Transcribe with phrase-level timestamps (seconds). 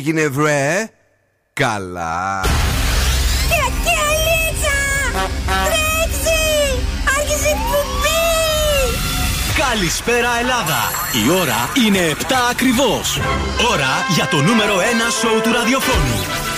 [0.00, 0.90] έγινε βρε;
[1.52, 2.40] Καλά
[9.70, 10.90] Καλησπέρα Ελλάδα!
[11.24, 13.20] Η ώρα είναι 7 ακριβώς.
[13.70, 14.80] Ώρα για το νούμερο 1
[15.20, 16.49] σοου του ραδιοφώνου.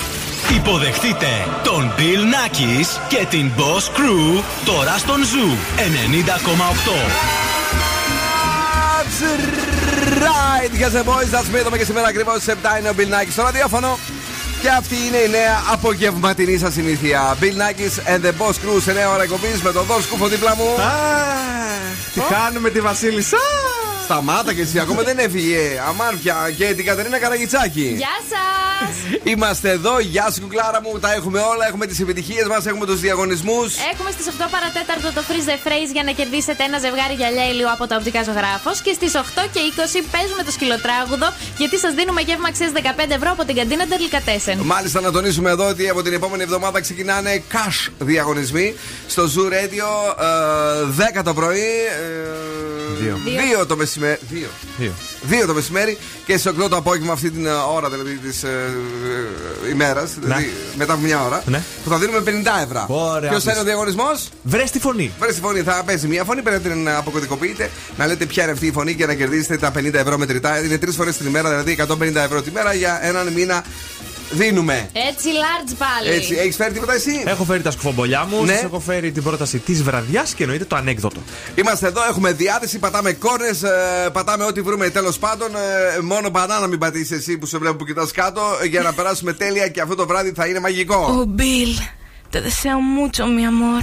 [0.57, 1.27] Υποδεχτείτε
[1.65, 5.83] τον Bill Nackis και την Boss Crew τώρα στον Zoo 90,8.
[10.29, 11.79] right, yes, boys, that's me.
[11.79, 13.99] και σήμερα ακριβώς στις 7 είναι ο Bill Nackis στο ραδιόφωνο.
[14.63, 17.37] Και αυτή είναι η νέα απογευματινή σας συνήθεια.
[17.41, 20.57] Bill Nackis and the Boss Crew σε νέα ώρα εκπομπής με τον Δόσκου Σκούφο δίπλα
[20.57, 20.75] μου.
[22.15, 23.39] Τι χάνουμε τη Βασίλισσα.
[24.05, 25.61] Σταμάτα και εσύ, ακόμα δεν έφυγε.
[25.89, 27.95] Αμάρφια και την Κατερίνα Καραγιτσάκη.
[28.03, 28.95] Γεια σας!
[29.23, 30.99] Είμαστε εδώ, γεια σου κουκλάρα μου.
[30.99, 33.71] Τα έχουμε όλα, έχουμε τις επιτυχίες μας, έχουμε τους διαγωνισμούς.
[33.93, 37.71] Έχουμε στις 8 παρατέταρτο το Freeze the Phrase για να κερδίσετε ένα ζευγάρι γυαλιά ηλίου
[37.71, 38.77] από τα οπτικά ζωγράφος.
[38.85, 41.29] Και στις 8 και 20 παίζουμε το σκυλοτράγουδο
[41.61, 44.59] γιατί σας δίνουμε γεύμα αξία 15 ευρώ από την καντίνα Τερλικατέσεν.
[44.73, 48.75] Μάλιστα, να τονίσουμε εδώ ότι από την επόμενη εβδομάδα ξεκινάνε cash διαγωνισμοί
[49.07, 49.89] στο Zoo Radio
[51.15, 51.71] 10 ε, το πρωί.
[52.01, 54.19] Ε, 2 το μεσημέρι μεσημέρι.
[54.31, 54.49] Δύο.
[54.79, 54.93] Δύο.
[55.23, 58.49] Δύο το μεσημέρι και στις 8 το απόγευμα αυτή την ε, ώρα δηλαδή της ε,
[59.67, 60.11] ε, ημέρας.
[60.21, 61.43] Δηλαδή μετά από μια ώρα.
[61.47, 61.63] Ναι.
[61.85, 62.31] Που θα δίνουμε 50
[62.65, 62.87] ευρώ.
[63.29, 65.13] Ποιος θα είναι ο διαγωνισμός; Βρες τη φωνή.
[65.19, 65.61] Βρες τη φωνή.
[65.63, 67.71] Θα παίζει μια φωνή, πρέπει να την αποκωδικοποιείτε.
[67.97, 70.65] Να λέτε ποια είναι αυτή η φωνή και να κερδίσετε τα 50 ευρώ μετρητά.
[70.65, 73.65] Είναι τρεις φορές την ημέρα, δηλαδή 150 ευρώ τη μέρα για έναν μήνα
[74.33, 74.91] Δίνουμε.
[74.93, 76.15] Έτσι, large πάλι.
[76.15, 78.45] Έτσι, έχεις φέρει τίποτα εσύ; Έχω φέρει τα σκουφομπολιά μου.
[78.45, 78.53] Ναι.
[78.53, 81.21] Σας έχω φέρει την πρόταση της βραδιάς και εννοείται το ανέκδοτο.
[81.55, 85.49] Είμαστε εδώ, έχουμε διάθεση, πατάμε κόρες, ε, πατάμε ό,τι βρούμε τέλος πάντων.
[85.55, 89.33] Ε, μόνο μπανάνα μην πατήσεις εσύ που σε βλέπω που κοιτάς κάτω για να περάσουμε
[89.33, 91.27] τέλεια και αυτό το βράδυ θα είναι μαγικό.
[91.27, 91.75] Oh, Bill,
[92.31, 93.83] te deseo mucho, mi amor.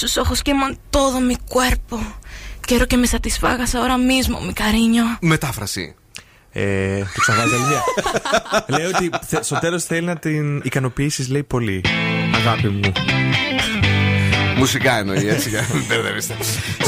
[0.00, 1.98] Sus ojos queman todo mi cuerpo.
[2.68, 5.04] Quiero que me satisfagas ahora mismo, mi cariño.
[5.20, 5.94] Μετάφραση.
[6.52, 7.82] Ε, το ξαγάζει αλήθεια.
[8.66, 9.10] λέει ότι
[9.44, 11.84] στο τέλο θέλει να την ικανοποιήσει, λέει πολύ.
[12.34, 12.92] Αγάπη μου.
[14.56, 15.50] Μουσικά εννοεί, έτσι.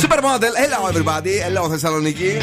[0.02, 2.36] Supermodel, hello everybody, hello Θεσσαλονίκη.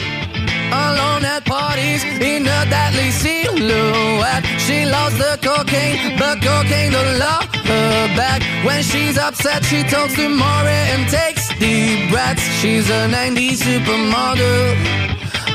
[0.72, 4.46] Alone at parties in a deadly silhouette.
[4.66, 8.40] She loves the cocaine, but cocaine don't love her back.
[8.68, 12.46] When she's upset, she talks to Maury and takes deep breaths.
[12.60, 15.09] She's a 90s supermodel.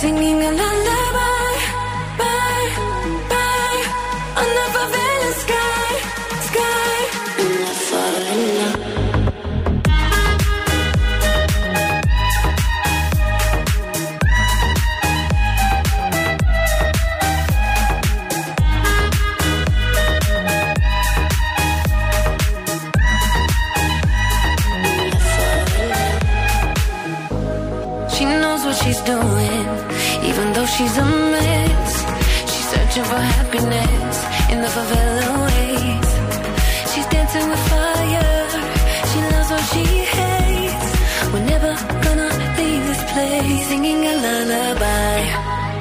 [0.00, 1.39] singing a lullaby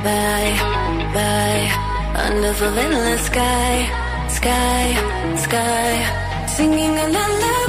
[0.04, 0.44] by,
[1.13, 1.56] by,
[2.25, 3.74] under the endless sky,
[4.30, 7.69] sky, sky, singing a lullaby.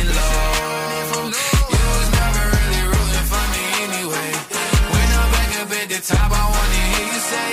[6.01, 7.51] the top, I wanna hear you say,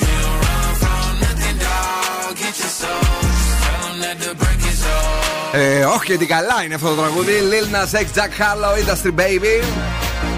[0.00, 2.36] You don't run from nothing, dog.
[2.36, 3.04] Get your soul.
[3.36, 5.58] Just tell 'em that the break is over.
[5.58, 7.32] Ε, όχι και τι καλά είναι αυτό το τραγούδι.
[7.50, 9.54] Lil Nas X, Jack Harlow, Industry Baby.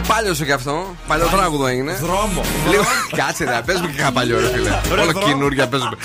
[0.06, 0.96] Πάλιωσε και αυτό.
[1.06, 1.92] Παλιό τραγούδο έγινε.
[1.92, 2.42] Δρόμο.
[2.70, 2.84] Λίγο...
[3.16, 4.68] Κάτσε ρε, παίζουμε και κανένα παλιό ρε φίλε.
[4.94, 5.26] Ρε, Όλα δρόμο.
[5.26, 5.96] καινούργια παίζουμε.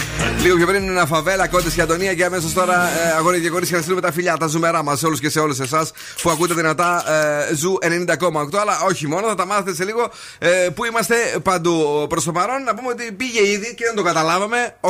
[0.41, 3.49] Λίγο πιο πριν είναι ένα φαβέλα, κόντες και Αντωνία και αμέσως τώρα ε, αγόρια και
[3.49, 6.29] κορίτσια να στείλουμε τα φιλιά, τα ζουμερά μας σε όλους και σε όλε εσάς που
[6.29, 7.03] ακούτε δυνατά
[7.49, 8.57] ε, ζου 90,8.
[8.61, 12.63] Αλλά όχι μόνο, θα τα μάθετε σε λίγο ε, που είμαστε παντού προς το παρόν.
[12.63, 14.89] Να πούμε ότι πήγε ήδη και δεν το καταλάβαμε 8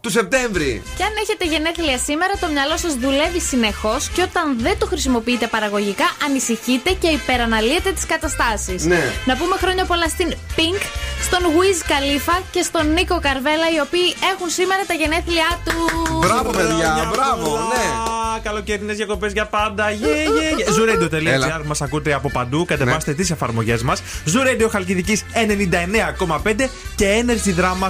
[0.00, 0.82] του Σεπτέμβρη.
[0.96, 5.46] Και αν έχετε γενέθλια σήμερα, το μυαλό σας δουλεύει συνεχώς και όταν δεν το χρησιμοποιείτε
[5.46, 8.84] παραγωγικά, ανησυχείτε και υπεραναλύετε τις καταστάσεις.
[8.84, 9.02] Ναι.
[9.24, 10.80] Να πούμε χρόνια πολλά στην Pink,
[11.26, 16.18] στον Wiz Khalifa και στον Νίκο Καρβέλα, οι οποίοι έχουν σήμερα τα γενέθλιά τους.
[16.18, 17.86] Μπράβο, παιδιά, μπράβο, ναι.
[18.42, 19.84] Καλοκαιρινές διακοπές για πάντα.
[19.90, 20.74] Yeah, yeah, yeah.
[20.74, 21.60] Zooradio.gr Έλα.
[21.66, 22.64] μας ακούτε από παντού.
[22.64, 24.02] Κατεβάστε τις εφαρμογές μας.
[24.26, 27.88] Zoo Radio Χαλκιδική 99,5 και Energy Drama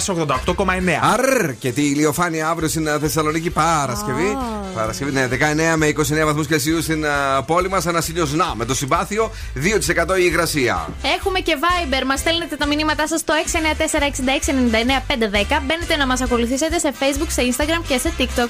[0.54, 1.00] 88,9.
[1.12, 4.36] Αρ και τη ηλιοφάνεια αύριο στην α, Θεσσαλονίκη Παρασκευή.
[4.74, 5.28] Παρασκευή, ναι,
[5.72, 7.86] 19 με 29 βαθμούς Κελσίου στην α, πόλη μας.
[7.86, 10.88] Ένα ήλιο να με το συμπάθειο, 2% η υγρασία.
[11.18, 12.02] Έχουμε και Viber.
[12.06, 13.44] Μας στέλνετε τα μηνύματά σας στο 694-6699-510.
[15.66, 18.48] Μπαίνετε να μας ακολουθήσετε σε Facebook, σε Instagram και σε TikTok.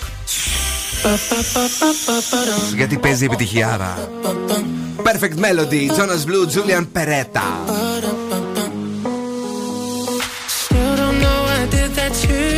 [2.76, 3.98] Γιατί παίζει επιτυχιάρα.
[5.02, 7.46] Perfect Melody, Jonas Blue, Julian Peretta.
[10.62, 12.57] Still don't know I did that to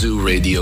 [0.00, 0.59] Zoo Radio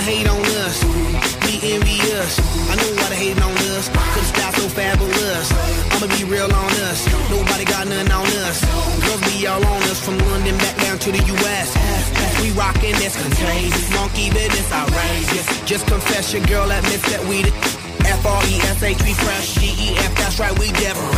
[0.00, 0.80] Wanna hate on us,
[1.44, 2.32] be envious.
[2.72, 3.84] I know why they hating on us,
[4.32, 5.52] style so fabulous.
[5.92, 8.64] I'ma be real on us, nobody got nothing on us.
[9.04, 11.76] Girls be all on us from London back down to the US.
[12.40, 15.44] We rockin' this contagious, monkey business outrageous.
[15.68, 17.52] Just confess your girl admits that we the
[18.24, 21.12] F-R-E-S-H, we fresh, G-E-F, that's right, we different.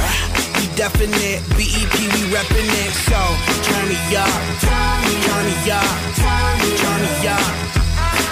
[0.59, 2.93] We definite, B-E-P, we reppin' it.
[3.07, 3.21] So,
[3.63, 5.87] turn me up, turn me up,
[6.19, 7.82] turn me up.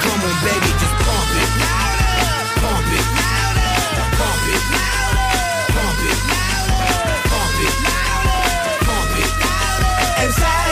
[0.05, 1.51] Come on, baby, just pump it.
[1.61, 2.15] Louder.
[2.61, 3.07] Pump it.
[3.19, 3.73] Louder.
[4.19, 4.63] Pump it.
[4.75, 5.31] Louder.
[5.75, 6.19] Pump it.
[6.31, 6.89] Louder.
[7.31, 7.75] Pump it.
[7.87, 8.43] Louder.
[8.87, 9.33] Pump it.
[9.45, 9.95] Louder.
[10.21, 10.71] And say,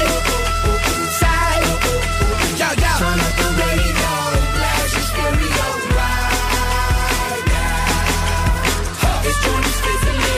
[1.20, 1.52] say,
[2.60, 2.92] yo, yo.
[2.98, 4.12] Turn up the radio,
[4.56, 5.68] blast your stereo
[5.98, 7.76] right now.
[9.28, 9.40] It's
[9.84, 10.36] sizzling.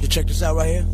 [0.00, 0.86] You check this out right here.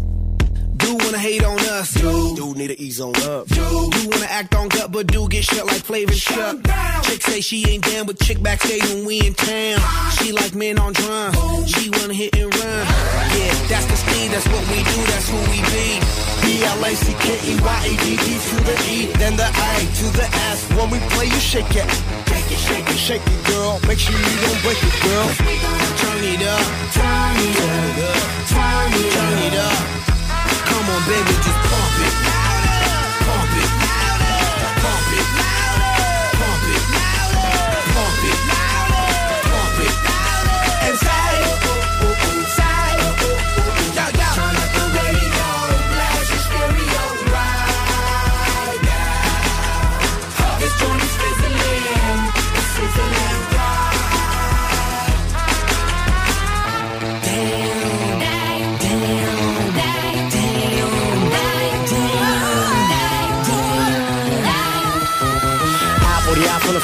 [1.20, 1.92] Hate on us.
[1.92, 3.46] Do, do need to ease on up.
[3.48, 3.60] Do,
[3.92, 6.64] do wanna act on gut, but do get shut like flavor shut.
[7.04, 9.78] Chick say she ain't down, but chick backstage when we in town.
[10.16, 11.34] She like men on drum.
[11.66, 12.86] She wanna hit and run.
[13.36, 16.00] Yeah, that's the speed, that's what we do, that's who we be.
[16.40, 20.72] B-L-A-C-K-E-Y-A-D-D to the E, then the I to the S.
[20.72, 21.84] When we play, you shake it.
[22.32, 23.78] Shake it, shake it, shake it, girl.
[23.86, 25.28] Make sure you don't break it, girl.
[25.36, 26.64] Turn it up.
[26.96, 27.84] Turn it up.
[28.48, 29.20] Turn it up.
[29.20, 29.99] Turn it up.
[30.70, 32.14] Come on, baby, just pump it.
[32.26, 32.78] Louder.
[33.26, 33.70] Pump it.
[33.82, 34.34] Louder.
[34.82, 35.26] Pump it.
[35.36, 35.59] Pump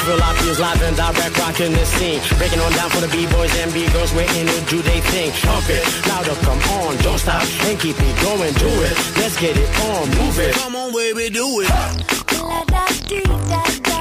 [0.07, 2.21] for the eye from the fill feels live and direct rocking this scene.
[2.37, 5.31] Breaking on down for the B-boys and B-girls, we're in it, do they thing.
[5.43, 8.95] Pump it, louder, come on, don't stop, and keep it going, do it.
[9.19, 10.53] Let's get it on, move it.
[10.55, 11.69] Come on, baby, do it.
[12.27, 13.96] Blow my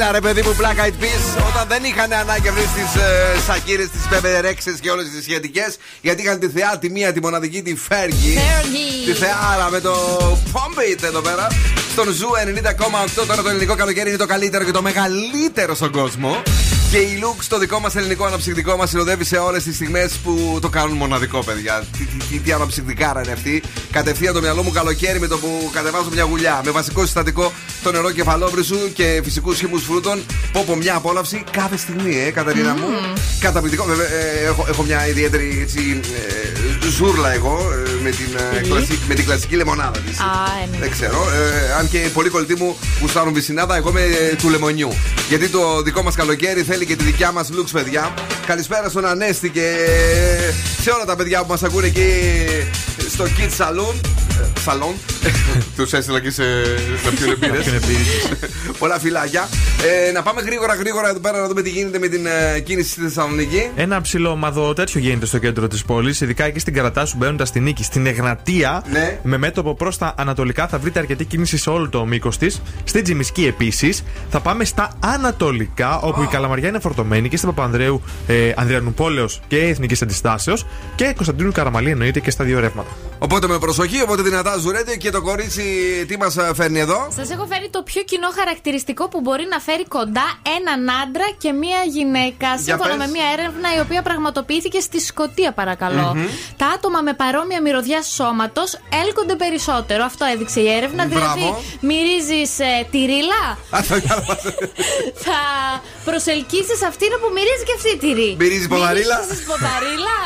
[0.00, 3.88] Έλα ρε παιδί μου, Black Eyed Peas, όταν δεν είχαν ανάγκη αυτές τις ε, Σακίρες,
[3.88, 7.62] τις Μπέμπε Ρέξες και όλες τις σχετικές, γιατί είχαν τη θεά τη μία, τη μοναδική,
[7.62, 8.36] τη Fergie.
[8.38, 9.04] Fergie.
[9.04, 9.92] Τη θεάρα με το
[10.52, 11.46] Pump It εδώ πέρα.
[11.92, 12.28] Στον Zoo
[13.20, 16.42] 90,8 τώρα το ελληνικό καλοκαίρι είναι το καλύτερο και το μεγαλύτερο στον κόσμο.
[16.90, 20.58] Και η Lux, το δικό μας ελληνικό αναψυκτικό, μας συνοδεύει σε όλες τις στιγμές που
[20.60, 21.84] το κάνουν μοναδικό, παιδιά.
[21.92, 23.62] Τι, τι, τι, τι αναψυκτικάρα είναι αυτή.
[23.90, 26.60] Κατευθείαν το μυαλό μου καλοκαίρι με το που κατεβάζω μια γουλιά.
[26.64, 30.22] Με βασικό συστατικό το νερό κεφαλόβρυσου και φυσικούς χυμού φρούτων.
[30.52, 32.86] Πω πω μια απόλαυση κάθε στιγμή, ε, Καταρίνα μου.
[33.40, 33.84] Καταπληκτικό.
[33.84, 36.00] Βέβαια, ε, έχω, έχω μια ιδιαίτερη έτσι,
[36.82, 40.18] ε, ζούρλα εγώ ε, με, την, ε, Τι; κλασική, με την κλασική λεμονάδα της.
[40.18, 40.24] Α,
[40.70, 40.78] ναι.
[40.78, 41.26] Δεν ξέρω.
[41.30, 44.92] Ε, αν και πολλοί κολλητοί μου γουστάρουν βυσινάδα, εγώ είμαι ε, του λεμονιού.
[45.28, 48.14] Γιατί το δικό μας καλοκαίρι θέλει και τη δικιά μας λουξ, παιδιά.
[48.46, 49.76] Καλησπέρα στον Ανέστη και
[50.80, 52.12] σε όλα τα παιδιά που μας ακούνε εκεί
[53.08, 54.19] στο Kids Saloon.
[54.60, 54.94] Σαλόν.
[55.76, 56.42] Τους έστειλα και σε
[57.04, 57.66] να πιούν μπύρες.
[58.78, 59.48] Πολλά φιλάκια.
[60.08, 62.88] Ε, να πάμε γρήγορα γρήγορα εδώ πέρα να δούμε τι γίνεται με την ε, κίνηση
[62.90, 63.68] στη Θεσσαλονίκη.
[63.76, 67.84] Ένα ψιλομαδό τέτοιο γίνεται στο κέντρο της πόλης, ειδικά εκεί στην Καρατάσου μπαίνοντας στη νίκη.
[67.84, 69.18] Στην Εγνατία, Ναι.
[69.22, 72.62] με μέτωπο προς τα ανατολικά, θα βρείτε αρκετή κίνηση σε όλο το μήκος της.
[72.84, 74.02] Στην Τζιμισκή επίσης.
[74.30, 79.58] Θα πάμε στα ανατολικά, όπου η Καλαμαριά είναι φορτωμένη και στην Παπανδρέου ε, Ανδριανουπόλεω και
[79.58, 80.66] Εθνικής Αντιστάσεως.
[80.94, 82.88] Και Κωνσταντίνου Καραμαλή εννοείται και στα δύο ρεύματα.
[83.18, 85.64] Οπότε με προσοχή, οπότε δυνατά ζουρέντε και το κορίτσι
[86.08, 89.84] τι μας φέρνει εδώ; Σας έχω φέρει το πιο κοινό χαρακτηριστικό που μπορεί να φέρει
[89.88, 90.26] κοντά
[90.58, 92.58] έναν άντρα και μία γυναίκα.
[92.58, 92.98] Σύμφωνα πες.
[92.98, 96.12] με μία έρευνα η οποία πραγματοποιήθηκε στη Σκωτία, παρακαλώ.
[96.14, 96.26] Μμμ.
[96.56, 100.04] Τα άτομα με παρόμοια μυρωδιά σώματος έλκονται περισσότερο.
[100.04, 101.06] Αυτό έδειξε η έρευνα.
[101.06, 101.34] Μπράβο.
[101.34, 102.42] Δηλαδή, μυρίζει
[102.90, 104.24] τη ρίλα, Α, το κάνω.
[105.24, 105.38] θα
[106.04, 108.36] προσελκύσεις αυτήν που μυρίζει και αυτή τη ρίλα.
[108.38, 110.18] Μυρίζει ποδαρίλα; Μυρίζεις ποδαρίλα.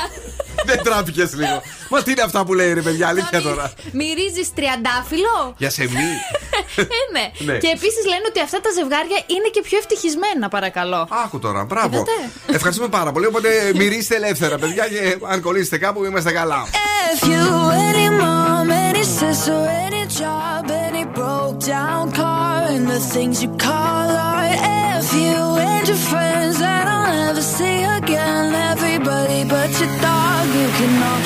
[0.64, 1.62] Δεν τράπηκε λίγο.
[1.90, 3.72] Μα τι είναι αυτά που λέει ρε παιδιά, αλήθεια τώρα.
[3.92, 4.13] Μυρίζεις
[4.54, 6.10] τριαντάφυλλο; Για σεμί.
[6.76, 7.24] ε, ναι.
[7.38, 7.58] Ναι.
[7.58, 11.08] Και επίσης λένε ότι αυτά τα ζευγάρια είναι και πιο ευτυχισμένα, παρακαλώ.
[11.24, 11.94] Άκου τώρα, μπράβο.
[11.94, 13.26] Είδατε; Ευχαριστούμε πάρα πολύ.
[13.26, 16.66] Οπότε μυρίστε ελεύθερα, παιδιά, και αν κολλήσετε κάπου είμαστε καλά.
[17.14, 17.44] If you
[17.88, 24.08] any mom, any sister, any job, any broke down car, and the things you call
[24.30, 24.58] art.
[24.98, 30.68] If you and your friends that I'll never see again, everybody but your dog, you
[30.78, 31.20] can all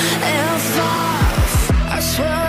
[0.57, 1.53] F off.
[1.95, 2.48] I swear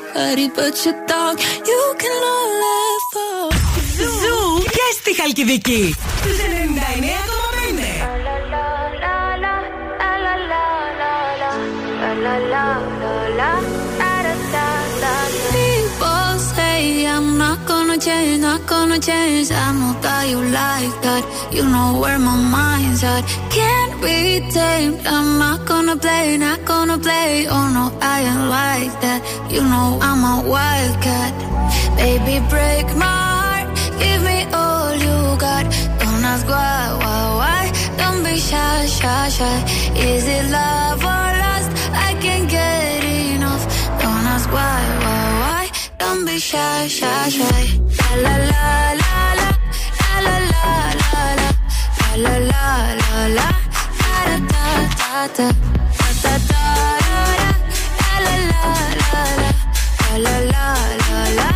[0.00, 1.34] Everybody but your dog,
[1.70, 3.56] you can all laugh off.
[4.20, 5.94] Ζου και στη Χαλκιδική.
[6.20, 8.06] Στους 99,5.
[15.56, 16.80] People say
[17.14, 19.48] I'm not gonna change, not gonna change.
[19.64, 21.22] I know that you like that.
[21.56, 23.22] You know where my mind's at.
[23.56, 24.99] Can't be tamed.
[25.05, 27.47] I'm not gonna play, not gonna play.
[27.47, 29.21] Oh no, I ain't like that.
[29.53, 31.33] You know I'm a wildcat.
[31.97, 33.67] Baby, break my heart.
[34.01, 35.65] Give me all you got.
[36.01, 37.63] Don't ask why, why, why.
[37.99, 39.57] Don't be shy, shy, shy.
[40.09, 41.71] Is it love or lust?
[42.07, 43.63] I can't get enough.
[44.01, 45.63] Don't ask why, why, why.
[45.99, 47.63] Don't be shy, shy, shy.
[48.01, 48.65] La la la
[49.01, 49.49] la la
[50.25, 51.51] la la la la la
[52.23, 52.65] la la
[53.01, 53.70] la la
[55.27, 55.49] ta
[56.23, 56.63] ta ta
[57.01, 57.51] la la
[58.15, 59.55] la la la la la la
[60.17, 60.67] la la la
[61.01, 61.51] la la la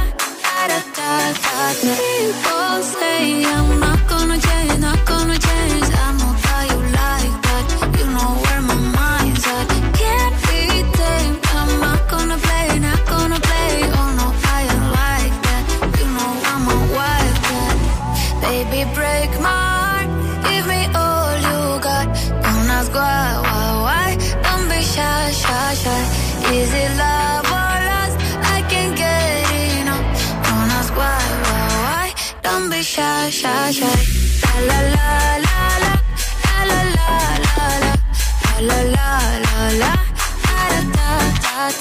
[1.82, 3.65] People say I'm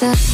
[0.00, 0.34] the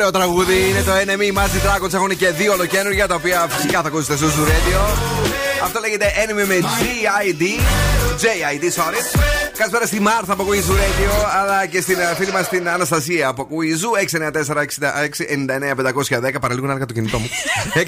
[0.00, 1.92] ωραίο τραγούδι είναι το Enemy Magic Dragons.
[1.94, 4.98] Έχουν και δύο ολοκένουργια τα οποία φυσικά θα ακούσετε στο Zoo Radio.
[5.62, 7.42] Αυτό λέγεται Enemy με GID.
[8.22, 9.49] JID, sorry.
[9.60, 13.48] Καλησπέρα στη Μάρθα από Quiz Radio, αλλά και στην ε, φίλη μας την Αναστασία από
[13.50, 13.80] Quiz
[16.28, 16.34] 694-6699-510.
[16.40, 17.28] Παραλίγο να το κινητό μου.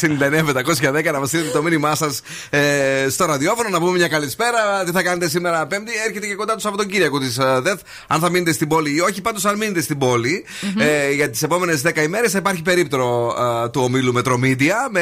[0.00, 2.20] 694-6699-510 να μας στείλετε το μήνυμά σας
[2.50, 4.84] ε, στο ραδιόφωνο, να πούμε μια καλησπέρα.
[4.84, 7.78] Τι θα κάνετε σήμερα Πέμπτη; Έρχεται και κοντά το Σαββατοκύριακο της ε, ΔΕΘ.
[8.06, 10.44] Αν θα μείνετε στην πόλη ή όχι, πάντως αν μείνετε στην πόλη
[10.78, 15.00] ε, για τις επόμενες 10 ημέρες θα υπάρχει περίπτωρο ε, του ομίλου Metromedia με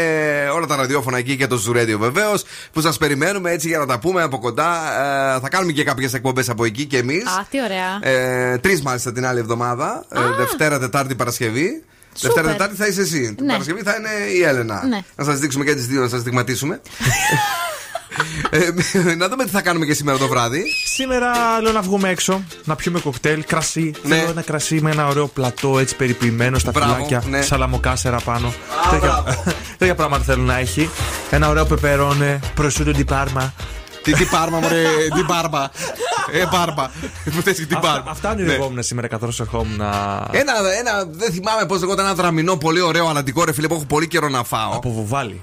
[0.55, 3.87] όλα τα ραδιόφωνα εκεί και το Zoo Radio βεβαίως που σας περιμένουμε έτσι για να
[3.87, 4.71] τα πούμε από κοντά.
[5.37, 7.25] Ε, θα κάνουμε και κάποιες εκπομπές από εκεί και εμείς.
[7.27, 7.99] Α, τι ωραία.
[8.13, 10.05] Ε, Τρεις μάλιστα την άλλη εβδομάδα.
[10.13, 11.85] Ε, Δευτέρα, Τετάρτη, Παρασκευή.
[12.21, 13.35] Δευτέρα, Τετάρτη θα είσαι εσύ.
[13.35, 13.51] Την Ναι.
[13.53, 14.85] Παρασκευή θα είναι η Έλενα.
[14.89, 15.01] Ναι.
[15.17, 16.81] Να σας δείξουμε και τις δύο, να σας δειγματίσουμε.
[18.51, 20.63] ε, να δούμε τι θα κάνουμε και σήμερα το βράδυ.
[20.85, 21.31] Σήμερα
[21.63, 23.93] λέω να βγούμε έξω, να πιούμε κοκτέιλ, κρασί.
[24.03, 24.17] Ναι.
[24.17, 27.43] Θέλω ένα κρασί με ένα ωραίο πλατό έτσι περιποιημένο στα Μπράβο, φυλάκια, ναι.
[27.43, 28.53] σαλαμοκάσερα πάνω.
[28.91, 29.25] τέτοια,
[29.79, 30.91] τέτοια πράγματα θέλω να έχει.
[31.31, 33.55] Ένα ωραίο πεπερώνε, προσούτο την πάρμα.
[34.03, 34.83] Τι, τι πάρμα, μωρέ,
[35.15, 35.71] τι πάρμα.
[36.33, 36.91] Ε, πάρμα.
[37.33, 38.11] Μου θες και την Αυτά, πάρμα.
[38.11, 38.43] αυτά Ναι.
[38.43, 39.81] ονειρευόμουν σήμερα καθώς ερχόμουν.
[40.31, 43.85] Ένα, ένα, δεν θυμάμαι πώς λεγόταν ένα δραμινό πολύ ωραίο αλαντικό ρε φίλε που έχω
[43.85, 44.73] πολύ καιρό να φάω.
[44.75, 45.43] Από βουβάλι.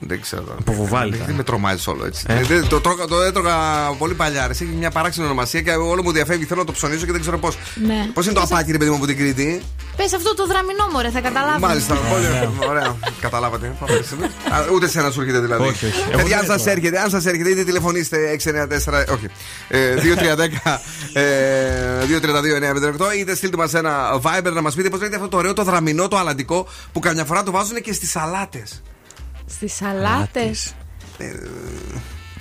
[0.00, 0.44] Δεν ξέρω.
[0.60, 1.22] Από βουβάλι.
[1.26, 2.24] Δεν με τρομάζει όλο έτσι.
[2.28, 2.42] Ε.
[2.42, 3.54] Δεν- το, τρώγα- το έτρωγα
[3.98, 4.46] πολύ παλιά.
[4.46, 4.52] ρε.
[4.52, 6.44] Έχει μια παράξενη ονομασία και όλο μου διαφεύγει.
[6.44, 7.56] Θέλω να το ψωνίσω και δεν ξέρω πώς.
[7.86, 8.10] Ναι.
[8.14, 9.62] Πώς είναι το απάκι, ρε παιδί μου από την Κρήτη;
[9.96, 11.60] Πες αυτό το δραμινό μωρέ, θα καταλάβει.
[11.60, 12.26] Μάλιστα, πολύ
[12.68, 12.96] ωραία.
[13.20, 13.76] Καταλάβατε.
[13.80, 14.26] Πάμε σε εμείς.
[14.28, 15.62] Α, Ούτε σε ένα σου έρχεται δηλαδή.
[15.68, 16.00] Όχι, όχι.
[16.10, 16.76] Εγώ Παιδιά, αν δεν σας έχω.
[16.76, 19.04] έρχεται, αν σας έρχεται, είτε τηλεφωνήστε 694.
[19.12, 19.26] Όχι.
[19.68, 20.80] Ε, 2310
[21.12, 25.52] ε, 232-958, είτε στείλτε μας ένα Viber να μας πείτε πώς λέγεται αυτό το ωραίο
[25.52, 28.82] το δραμινό, το αλαντικό που καμιά φορά το βάζουν και στις σαλάτες.
[29.48, 30.74] Στις σαλάτες.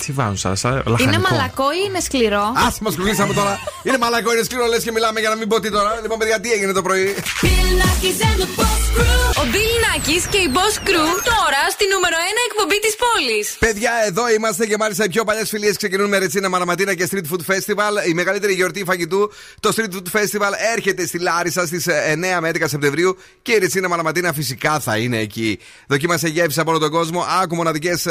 [0.06, 1.22] Τι βάζουν σα, σα Είναι λαχανικό.
[1.30, 3.60] μαλακό ή είναι σκληρό; Α μας κουκλήσαμε τώρα.
[3.84, 6.00] Είναι μαλακό, είναι σκληρό, λες και μιλάμε για να μην πω τι τώρα.
[6.02, 7.16] Λοιπόν, παιδιά, τι έγινε το πρωί;
[9.42, 13.56] Ο Bill Nackis και η Boss Crew τώρα στη νούμερο 1 εκπομπή της πόλης.
[13.60, 17.28] Παιδιά, εδώ είμαστε και μάλιστα οι πιο παλιές φιλίες ξεκινούν με ρετσίνα Μαραματίνα και Street
[17.32, 18.08] Food Festival.
[18.10, 22.62] Η μεγαλύτερη γιορτή φαγητού, το Street Food Festival, έρχεται στη Λάρισα στις 9 με 11
[22.66, 25.60] Σεπτεμβρίου και η ρετσίνα Μαλαματίνα φυσικά θα είναι εκεί.
[25.88, 28.08] Δοκίμασε γεύση από όλο τον κόσμο, άκου μοναδικές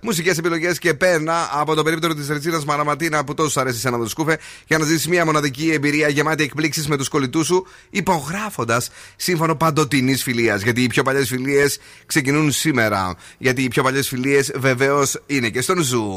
[0.00, 0.94] μουσικές επιλογές και
[1.28, 4.38] πέρνα από το περίπτωρο της ρετσίνα Μαλαματίνα που τόσο σου αρέσει σε ένα το σκούφε
[4.66, 10.22] για να ζήσεις μια μοναδική εμπειρία γεμάτη εκπλήξεις με τους κολλητούς σου, υπογράφοντας σύμφωνο παντοτινής
[10.22, 10.62] φιλίας.
[10.62, 13.14] Γιατί οι πιο παλιές φιλίες ξεκινούν σήμερα.
[13.38, 16.14] Γιατί οι πιο παλιές φιλίες βεβαίως είναι και στον Zoo.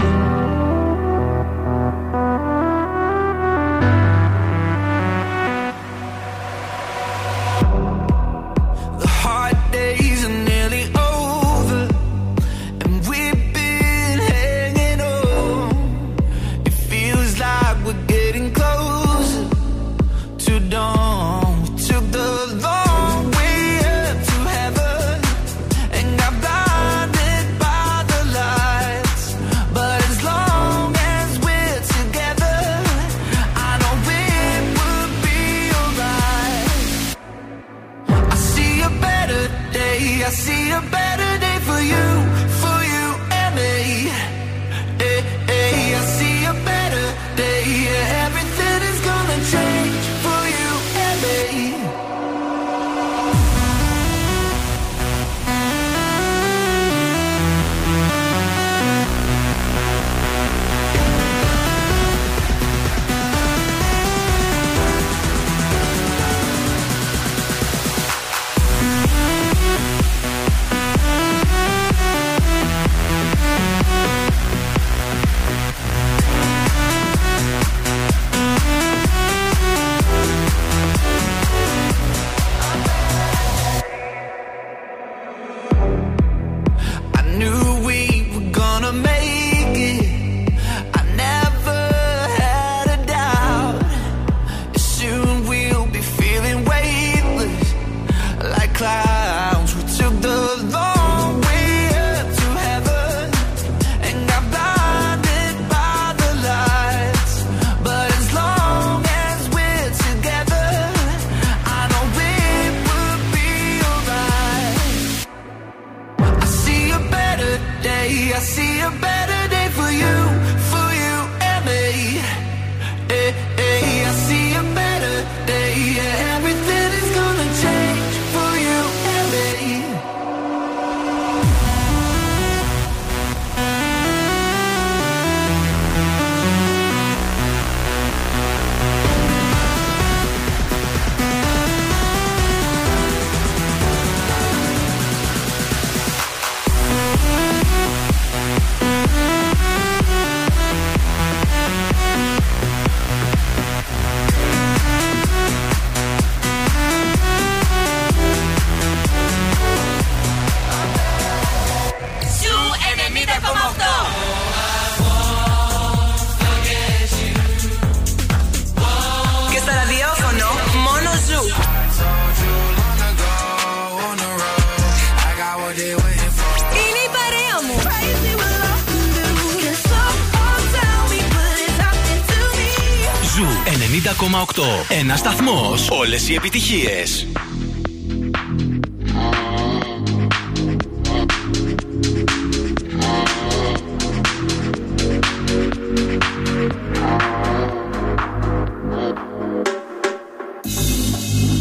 [185.12, 185.74] Ένα σταθμό.
[185.90, 187.04] Όλε οι επιτυχίε.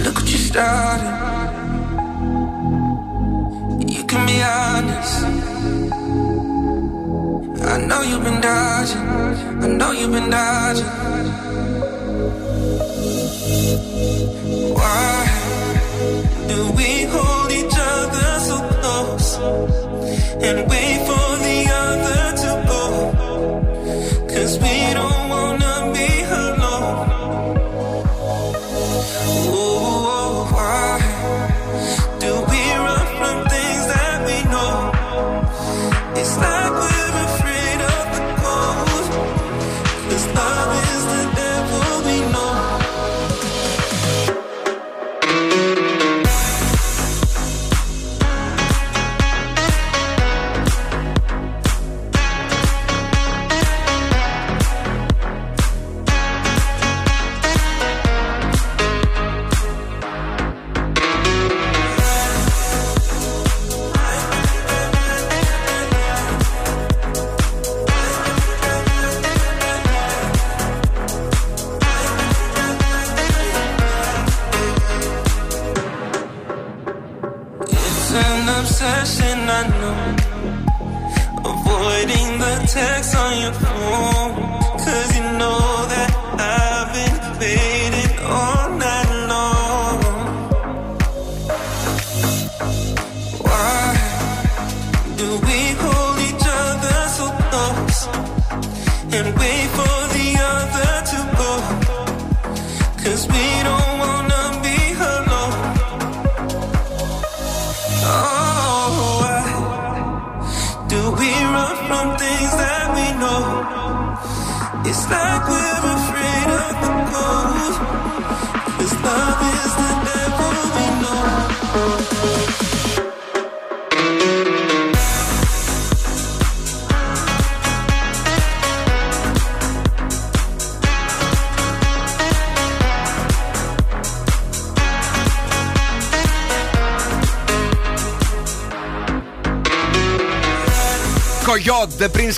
[0.04, 1.14] Look what you started.
[3.94, 5.16] You can be honest.
[7.72, 9.06] I know you've been dodging.
[9.64, 11.09] I know you've been dodging.
[20.42, 22.84] And wait for the other to go?
[24.28, 25.09] Cause we don't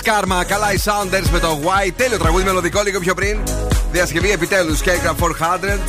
[0.03, 1.93] Coyote, The Prince Karma, καλά οι Sounders με το White.
[1.95, 3.39] Τέλειο τραγούδι, μελωδικό λίγο πιο πριν.
[3.91, 5.79] Διασκευή επιτέλους, Skycraft 400.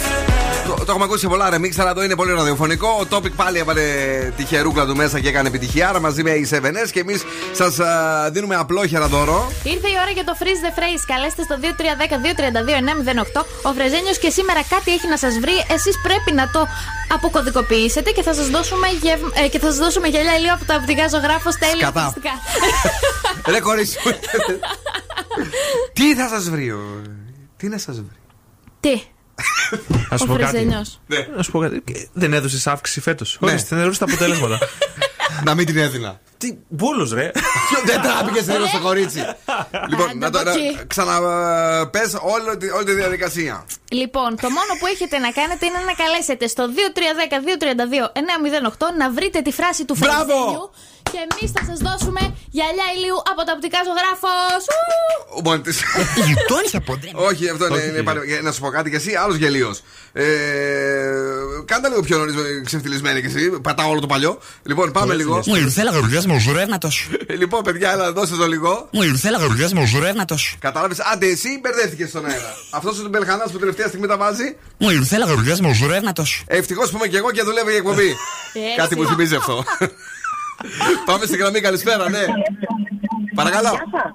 [0.66, 2.88] Το, το έχουμε ακούσει σε πολλά remix, αλλά το είναι πολύ ραδιοφωνικό.
[3.00, 3.82] Ο Topic πάλι έβαλε
[4.36, 5.88] τη χερούκλα του μέσα και έκανε επιτυχία.
[5.88, 7.76] Άρα μαζί με οι 7S και εμείς σας
[8.30, 9.52] δίνουμε απλόχερα δώρο.
[9.62, 11.02] Ήρθε η ώρα για το freeze the phrase.
[11.06, 11.56] Καλέστε στο
[13.40, 13.44] 2310-232-908.
[13.62, 15.56] Ο Φρεζένιο και σήμερα κάτι έχει να σας βρει.
[15.74, 16.66] Εσείς πρέπει να το
[17.08, 19.20] αποκωδικοποιήσετε και θα σας δώσουμε, γευ...
[19.44, 22.00] ε, και θα σας δώσουμε γυαλιά ηλίου από τα οπτικά ζωγράφο τέλεια Σκατά.
[22.00, 22.30] ακουστικά.
[23.48, 24.12] Ρε κορίτσι μου.
[25.92, 27.02] Τι θα σας βρει, ο-
[27.56, 28.16] Τι να σας βρει;
[28.80, 29.02] Τι;
[30.10, 30.50] Να σου Ο πω κάτι.
[30.50, 31.00] Φρεζένιος.
[31.36, 31.80] Να σου πω κάτι.
[31.84, 33.38] Και Δεν έδωσες αύξηση φέτος.
[33.40, 33.52] Ναι.
[33.52, 34.58] Όχι, δεν έδωσε τα αποτέλεσματα.
[35.44, 36.20] Να μην την έδινα.
[36.38, 37.30] Τι μπούλο, ρε.
[37.84, 39.20] Δεν τράπηκε λίγο στο κορίτσι.
[39.90, 40.78] Λοιπόν, να το από εκεί.
[40.86, 43.66] ξαναπες όλη, τη- όλη τη διαδικασία.
[44.00, 49.52] Λοιπόν, το μόνο που έχετε να κάνετε είναι να καλέσετε στο 2310-232-908 να βρείτε τη
[49.52, 50.24] φράση του Μπράβο!
[50.24, 50.70] Φρεζένιου
[51.12, 52.20] και εμείς θα σας δώσουμε
[52.50, 54.62] γυαλιά ηλίου από τα οπτικά ζωγράφος.
[55.44, 55.80] Μόνη της.
[57.28, 57.82] Όχι, αυτό είναι.
[57.82, 59.82] είναι παρε- Να σου πω κάτι και εσύ, άλλος γελίος.
[60.12, 60.24] Ε,
[61.64, 63.50] κάντε λίγο πιο νωρίς ξεφτυλισμένη κι εσύ.
[63.50, 64.38] Πατάω όλο το παλιό.
[64.62, 65.42] Λοιπόν, πάμε λίγο.
[65.46, 66.88] Μου ήρθε λαγαριασμό ρεύματο.
[67.38, 68.88] Λοιπόν, παιδιά, έλα, δώστε το λίγο.
[68.90, 70.56] Μου ήρθε λαγαριασμό ρεύματος.
[70.58, 72.54] Κατάλαβες, άντε εσύ μπερδεύτηκες στον αέρα.
[72.70, 74.56] Αυτός ο Μπελχανάς που τελευταία στιγμή τα βάζει.
[74.78, 76.44] Μου ήρθε λαγαριασμό ρεύματος.
[76.46, 78.16] Ευτυχώς που είμαι και εγώ και δουλεύει η εκπομπή.
[78.76, 79.64] Κάτι μου θυμίζει αυτό.
[81.04, 82.24] Πάμε στην γραμμή, καλησπέρα, ναι.
[83.34, 83.70] Παρακαλώ.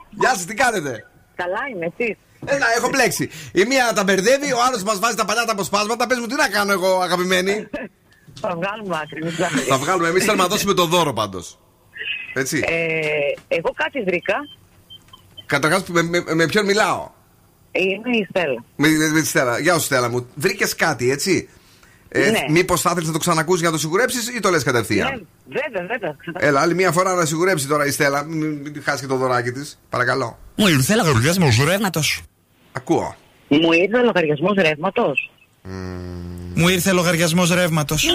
[0.09, 2.17] Γεια σας, τι κάνετε; Καλά είμαι, εσύ.
[2.45, 3.29] Έλα, έχω μπλέξει.
[3.51, 6.07] Η μία τα μπερδεύει, ο άλλος μας βάζει τα παλιά τα αποσπάσματα.
[6.07, 7.67] Πες μου, τι να κάνω εγώ, αγαπημένη;
[8.41, 9.29] Θα βγάλουμε άκρη.
[9.67, 11.59] Θα βγάλουμε, εμείς θέλουμε να δώσουμε το δώρο πάντως.
[12.33, 12.63] Έτσι.
[12.67, 14.35] Ε, εγώ κάτι βρήκα.
[15.45, 17.09] Καταρχάς, με, με, με ποιον μιλάω;
[17.71, 18.63] Είμαι η Στέλλα.
[18.75, 19.59] Με, με, με τη Στέλλα.
[19.59, 20.27] Γεια σου, Στέλλα μου.
[20.35, 21.49] Βρήκες κάτι, έτσι;
[22.09, 22.45] Ε, Ναι.
[22.49, 25.59] Μήπως θα ήθελες να το ξανακούσει για να το σιγουρέψεις ή το λες κατευθείαν; Ναι,
[25.71, 26.15] βέβαια, βέβαια.
[26.33, 28.23] Έλα, άλλη μία φορά να σιγουρέψει τώρα η Στέλλα.
[28.23, 29.79] Μην, μην χάσει και το δωράκι της.
[29.89, 30.39] Παρακαλώ.
[30.55, 32.21] Μου ήρθε λαγαριασμό ρεύματος.
[32.71, 33.15] Ακούω.
[33.47, 35.31] Μου ήρθε ο λογαριασμός ρεύματος.
[36.53, 38.05] Μου ήρθε λογαριασμός ρεύματος.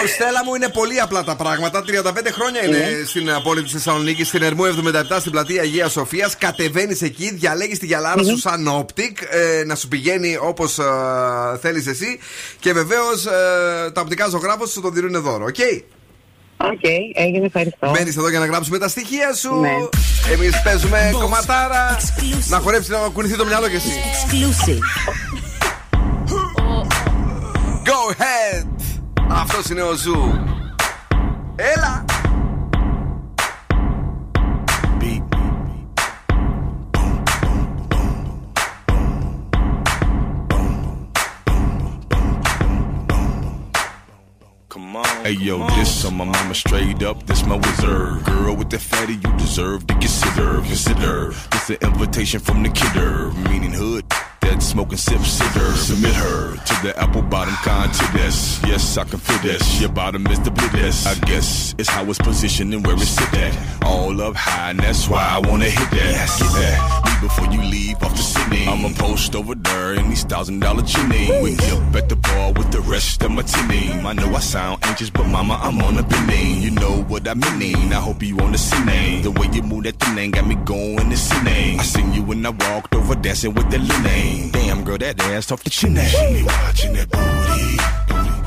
[0.00, 1.84] Λοιπόν, Στέλλα μου είναι πολύ απλά τα πράγματα.
[1.86, 6.36] 35 χρόνια είναι στην πόλη τη Θεσσαλονίκη, στην Ερμού 77, στην πλατεία Αγίας Σοφίας.
[6.36, 10.82] Κατεβαίνεις εκεί, διαλέγεις τη γυαλάρα σου σαν optic, ε, να σου πηγαίνει όπως ε,
[11.60, 12.18] θέλεις εσύ.
[12.58, 15.56] Και βεβαίως ε, τα οπτικά ζωγράφος σου το δίνουν δώρο, OK;
[16.60, 16.80] OK,
[17.14, 17.90] έγινε, ευχαριστώ.
[17.90, 19.60] Μένεις εδώ για να γράψουμε τα στοιχεία σου.
[19.60, 19.70] Ναι.
[20.32, 21.96] Εμείς παίζουμε κομματάρα.
[22.48, 23.92] Να χορέψει να κουνηθεί το μυαλό κι εσύ.
[27.84, 28.77] Go ahead!
[29.30, 30.40] Αυτός είναι ο Zoo.
[31.56, 32.04] Έλα!
[45.22, 48.24] Hey yo, this on my mama straight up, this my wizard.
[48.24, 50.60] Girl with the fatty, you deserve to consider.
[50.62, 54.04] Consider this an invitation from the kidder, meaning hood.
[54.42, 55.72] That smoking sip sitter.
[55.72, 58.64] Submit her to the apple bottom contest.
[58.66, 59.80] Yes, I can fit this.
[59.80, 61.06] Your bottom is the blittest.
[61.06, 63.84] I guess it's how it's positioned and where it's sit at.
[63.84, 66.38] All up high, and that's why I wanna hit that.
[66.38, 67.02] Get that.
[67.04, 68.37] Leave before you leave off the.
[68.68, 71.26] I'ma post over there in these thousand dollar chimney.
[71.42, 74.06] We up at the bar with the rest of my team.
[74.06, 76.60] I know I sound anxious, but mama, I'm on a pinning.
[76.60, 77.92] You know what I mean.
[77.92, 79.22] I hope you on the scene.
[79.22, 81.80] The way you move that thing got me going insane.
[81.80, 84.50] I seen you when I walked over dancing with the Lene.
[84.52, 85.94] Damn girl, that ass off the chin.
[85.94, 88.37] Me watching that booty.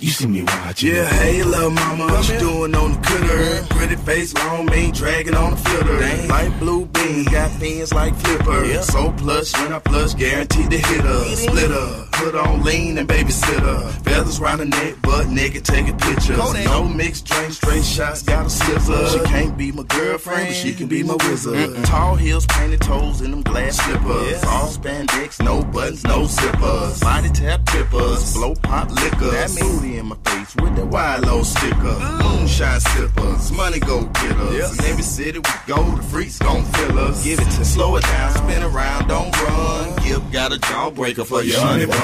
[0.00, 3.66] Yeah, hey, little mama, what you doing on the cutter?
[3.74, 6.26] Pretty face, long mane, dragging on the flitter.
[6.28, 8.82] Light blue bean, got fins like flipper.
[8.82, 11.24] So plush, when I plush, guaranteed to hit her.
[11.36, 13.90] Splitter, put on lean and babysitter.
[14.04, 16.38] Feathers round the neck, butt naked, taking pictures.
[16.64, 19.08] No mixed drink, straight shots, got a scissor.
[19.10, 21.84] She can't be my girlfriend, but she can be my wizard.
[21.84, 24.44] Tall heels, painted toes, in them glass slippers.
[24.44, 27.00] All spandex, no buttons, no zippers.
[27.00, 29.30] Body tap tippers, blow pop liquor.
[29.30, 31.74] That booty in my face with that wild low sticker.
[31.74, 32.22] Mm.
[32.22, 34.78] Moonshine sippers, money go getters.
[34.78, 37.24] In every city we go, the freaks gon' fill us.
[37.24, 39.96] Give it to slow it down, spin around, don't run.
[40.04, 42.03] Gift got a jawbreaker for your honey bun.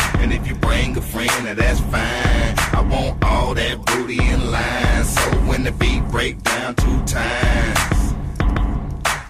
[0.21, 2.55] And if you bring a friend, now that's fine.
[2.73, 5.03] I want all that booty in line.
[5.03, 8.13] So when the beat break down two times,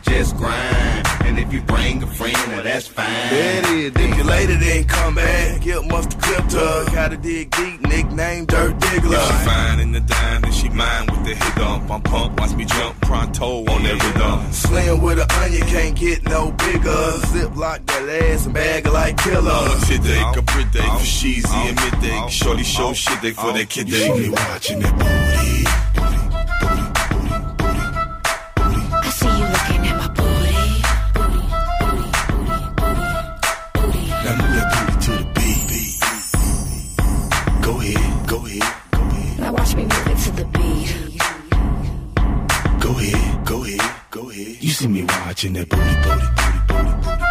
[0.03, 1.00] just grind.
[1.31, 3.07] And if you bring a friend, well, that's fine.
[3.31, 3.91] It is.
[3.95, 6.85] If your lady didn't come back, Guilt must have clipped her.
[6.93, 9.13] Gotta dig deep, nickname Dirt Diggler.
[9.13, 11.89] If she fine in the dime, then she mine with the hit dump.
[11.89, 14.51] I'm pumped, watch me jump pronto on that rhythm.
[14.51, 17.11] Slim with an onion, can't get no bigger.
[17.27, 19.51] Zip lock that ass and bag her like killer.
[19.51, 20.19] I'm a kid day,
[20.81, 22.27] for sheezy and midday.
[22.27, 24.05] Shorty show shit day for that kid day.
[24.05, 25.63] You me watching that booty.
[26.67, 26.70] I
[39.71, 41.21] watch me move it to the beat.
[42.81, 44.57] Go ahead, go ahead, go ahead.
[44.63, 46.27] You see me watching that booty, booty,
[46.67, 47.30] booty, booty.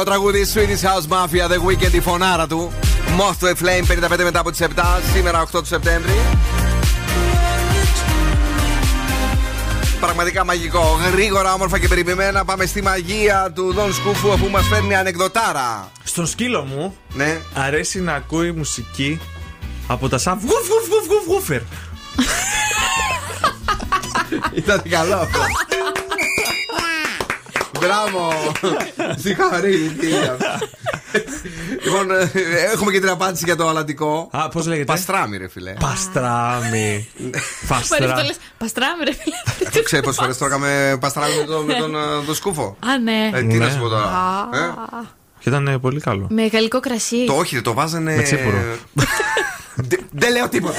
[0.00, 2.72] Ωραίο τραγούδι Swedish House Mafia The Weekend η φωνάρα του
[3.18, 4.66] Moth to a Flame 55 μετά από τις 7
[5.14, 6.12] Σήμερα 8 του Σεπτέμβρη
[10.00, 10.98] Πραγματικά μαγικό.
[11.12, 15.90] Γρήγορα, όμορφα και περιποιημένα πάμε στη μαγεία του Δον Σκούφου αφού μας φέρνει ανεκδοτάρα.
[16.04, 17.38] Στον σκύλο μου Ναι.
[17.54, 19.20] αρέσει να ακούει μουσική
[19.86, 21.60] από τα σαν βουφ βουφ βουφ βουφ βουφερ.
[24.52, 25.38] Ήταν καλό αυτό.
[27.80, 28.32] Μπράβο!
[29.20, 30.36] Συγχαρητήρια.
[31.84, 32.30] Λοιπόν, ε,
[32.72, 34.28] έχουμε και την απάντηση για το αλαντικό.
[34.32, 35.72] Α, πώς λέγεται; Παστράμι, ρε φιλέ.
[35.72, 37.08] Παστράμι.
[37.68, 38.24] Μ' αρέσει το Παστρά.
[38.24, 39.36] λες, Παστράμι, ρε φίλε.
[39.66, 42.76] Αυτό ξέρει πόσε φορές τρώγαμε παστράμι με τον, με τον, ε, τον σκούφο.
[42.86, 43.30] Α, ναι.
[43.34, 43.70] Ε, τι να Ναι.
[43.72, 44.04] σου πω τώρα.
[44.04, 44.72] Α, Ε,
[45.38, 46.26] Και ήταν ε, πολύ καλό.
[46.30, 47.24] Με γαλλικό κρασί.
[47.26, 48.14] Το όχι, το βάζανε.
[48.16, 48.58] Με τσίπουρο.
[49.74, 50.78] Δε- Δεν λέω τίποτα.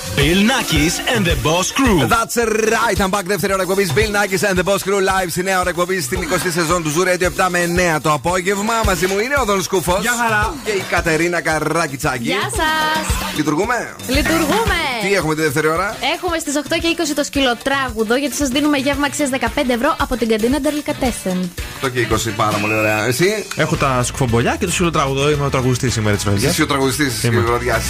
[0.21, 1.97] Bill Nackis and the Boss Crew.
[2.15, 2.37] That's
[2.75, 3.25] right, I'm back.
[3.25, 6.19] Δεύτερη ώρα εκπομπής Bill Nackis and the Boss Crew live στη νέα ώρα εκπομπής στην
[6.29, 7.59] 20η σεζόν του Zoo Radio 7 με
[7.97, 8.73] 9 το απόγευμα.
[8.85, 10.01] Μαζί μου είναι ο Δον Σκούφος.
[10.01, 10.53] Γεια χαρά.
[10.65, 12.23] Και η Κατερίνα Καράκιτσάκη.
[12.23, 13.35] Γεια σας!
[13.35, 13.95] Λειτουργούμε.
[14.07, 14.79] Λειτουργούμε!
[15.01, 18.77] Τι έχουμε τη δεύτερη ώρα; Έχουμε στις 8 και 20 το σκυλοτράγουδο γιατί σας δίνουμε
[18.77, 21.51] γεύμα αξίας 15 ευρώ από την καντίνα Ντερλικατέσεν.
[21.81, 23.05] Το και 20 πάρα πολύ ωραία.
[23.05, 25.29] Εσύ; Έχω τα σκουφομπολιά και το σιλοτράγουδο.
[25.29, 26.49] Είμαι ο τραγουδιστής σήμερα της βραδιά.
[26.49, 27.39] Εσύ ο τραγουδιστής της Είμαι.
[27.39, 27.83] βραδιάς.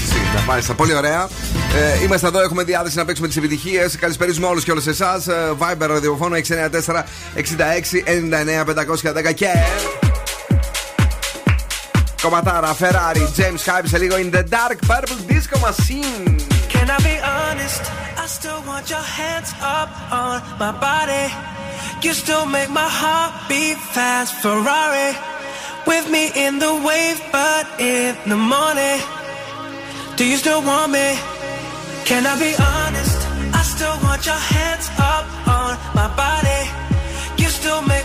[0.47, 1.29] Μάλιστα, πολύ ωραία.
[1.99, 3.87] Ε, είμαστε εδώ, έχουμε διάθεση να παίξουμε τι επιτυχίε.
[3.99, 5.15] Καλησπέριζουμε όλου και όλε εσά.
[5.15, 7.03] Ε, Viber ραδιοφώνου 694
[7.35, 7.43] 66
[8.05, 8.65] 99
[9.29, 9.47] 510 και.
[12.21, 16.37] Κομματάρα, Ferrari, James Hype σε λίγο in the dark purple disco machine.
[16.73, 17.83] Can I be honest?
[18.23, 19.89] I still want your hands up
[20.21, 21.25] on my body.
[22.03, 24.31] You still make my heart beat fast.
[24.43, 25.09] Ferrari
[25.91, 28.99] with me in the wave, but in the morning.
[30.17, 31.07] Do you still want me?
[32.11, 33.19] Can I be honest?
[33.55, 36.61] I still want your hands up on my body.
[37.41, 38.00] You still make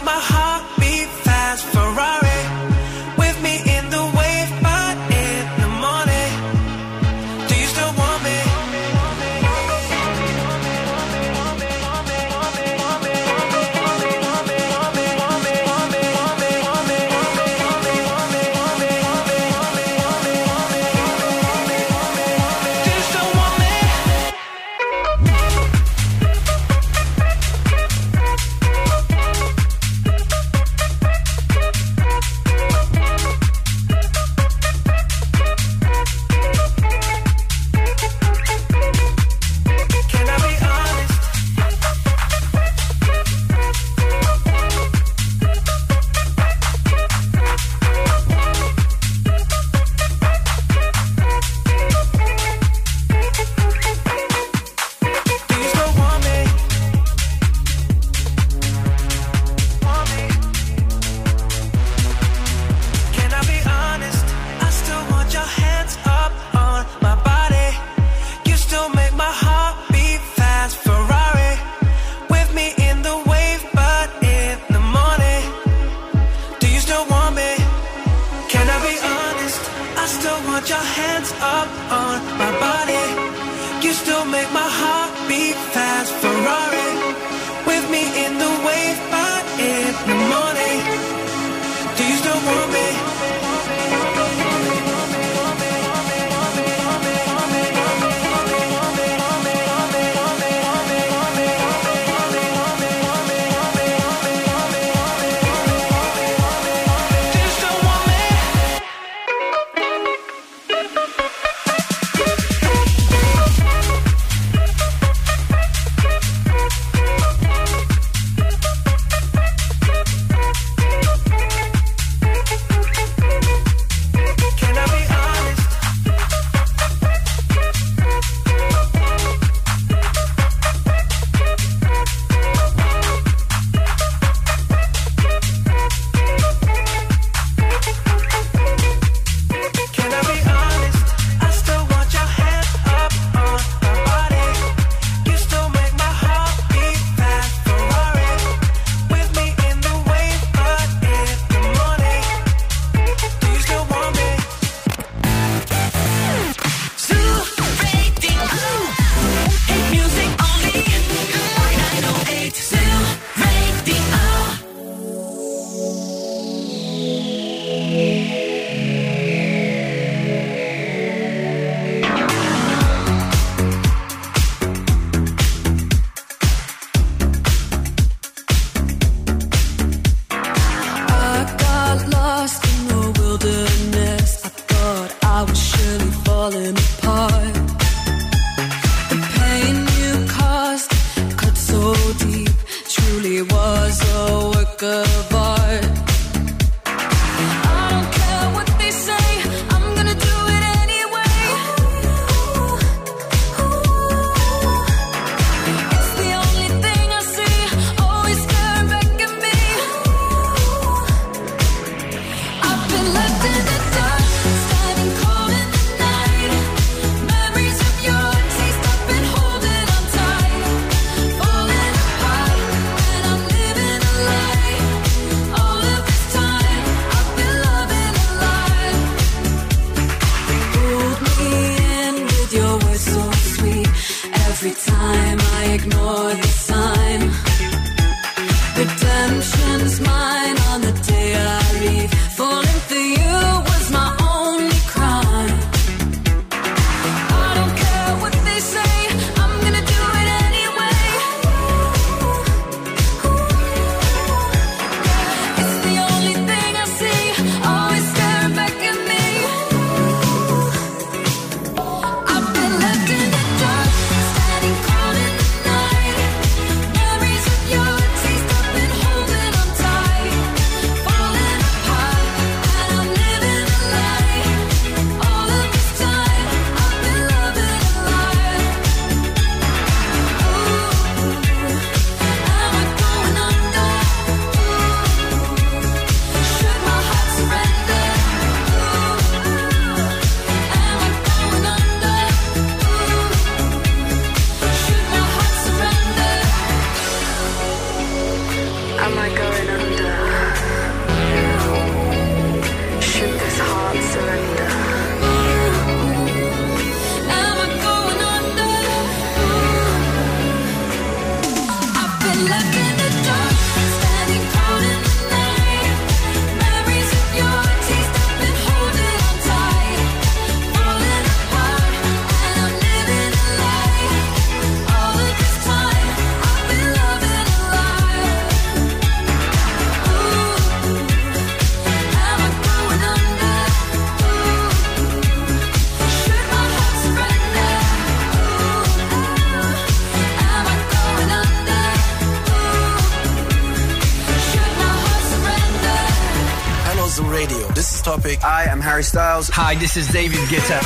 [348.97, 349.51] Harry Styles.
[349.51, 350.81] Hi, this is David Guetta.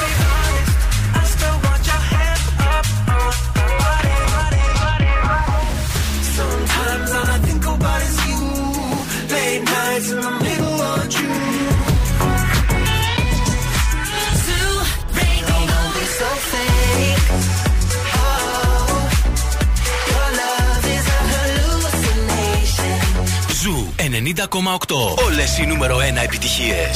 [23.63, 25.25] Ζου 90,8.
[25.25, 26.87] Όλε οι νούμερο 1 επιτυχίε.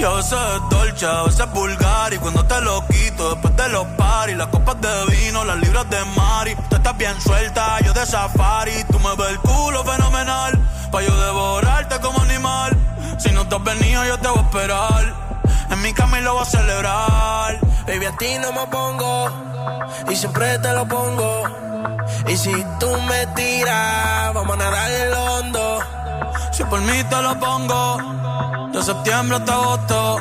[0.00, 3.54] Y a veces es dolce, a veces es vulgar Y cuando te lo quito después
[3.54, 7.78] de los paris Las copas de vino, las libras de mari Tú estás bien suelta,
[7.80, 10.58] yo de safari Tú me ves el culo fenomenal
[10.90, 12.74] Pa' yo devorarte como animal
[13.18, 15.14] Si no te has venido yo te voy a esperar
[15.68, 19.28] En mi cama y lo voy a celebrar Baby, a ti no me pongo.
[20.08, 21.42] Y siempre te lo pongo.
[22.28, 25.78] Y si tú me tiras, vamos a nadar el hondo.
[26.52, 28.19] Si por mí te lo pongo
[28.80, 30.16] De septiembre hasta agosto.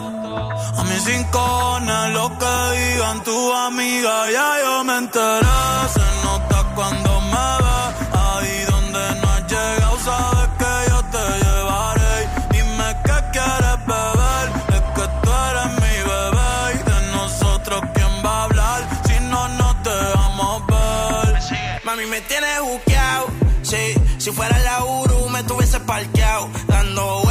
[0.79, 5.47] A mis rincones Lo que digan tu amiga Ya yo me enteré.
[5.93, 12.15] Se nota cuando me ves Ahí donde no has llegado Sabes que yo te llevaré.
[12.51, 14.45] Dime qué quieres beber.
[14.75, 16.51] Es que tú eres mi bebé.
[16.73, 21.79] Y de nosotros quién va a hablar Si no nos dejamos ver.
[21.85, 23.27] Mami, me tienes buqueado.
[23.61, 26.49] Sí, si fuera la Uru, me tuviese parqueado.
[26.67, 27.21] Dando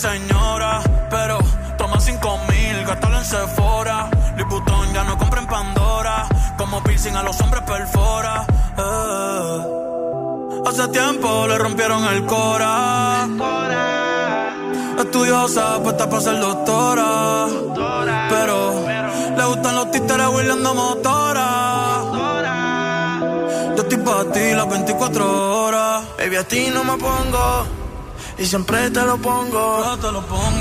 [0.00, 0.80] señora,
[1.10, 1.38] pero
[1.76, 4.08] toma cinco mil, gástalo en Sephora.
[4.36, 6.26] Liputón ya no compra en Pandora.
[6.56, 8.46] Como piercing a los hombres perfora.
[8.78, 9.58] Eh.
[10.66, 13.28] Hace tiempo le rompieron el cora.
[14.98, 17.46] Estudiosa, puesta para ser doctora.
[18.30, 18.56] Pero
[19.36, 21.48] le gustan los títeres huirleando motora.
[23.76, 26.04] Yo estoy para ti las 24 horas.
[26.16, 27.80] Baby, a ti no me pongo.
[28.40, 29.84] Y siempre te lo pongo.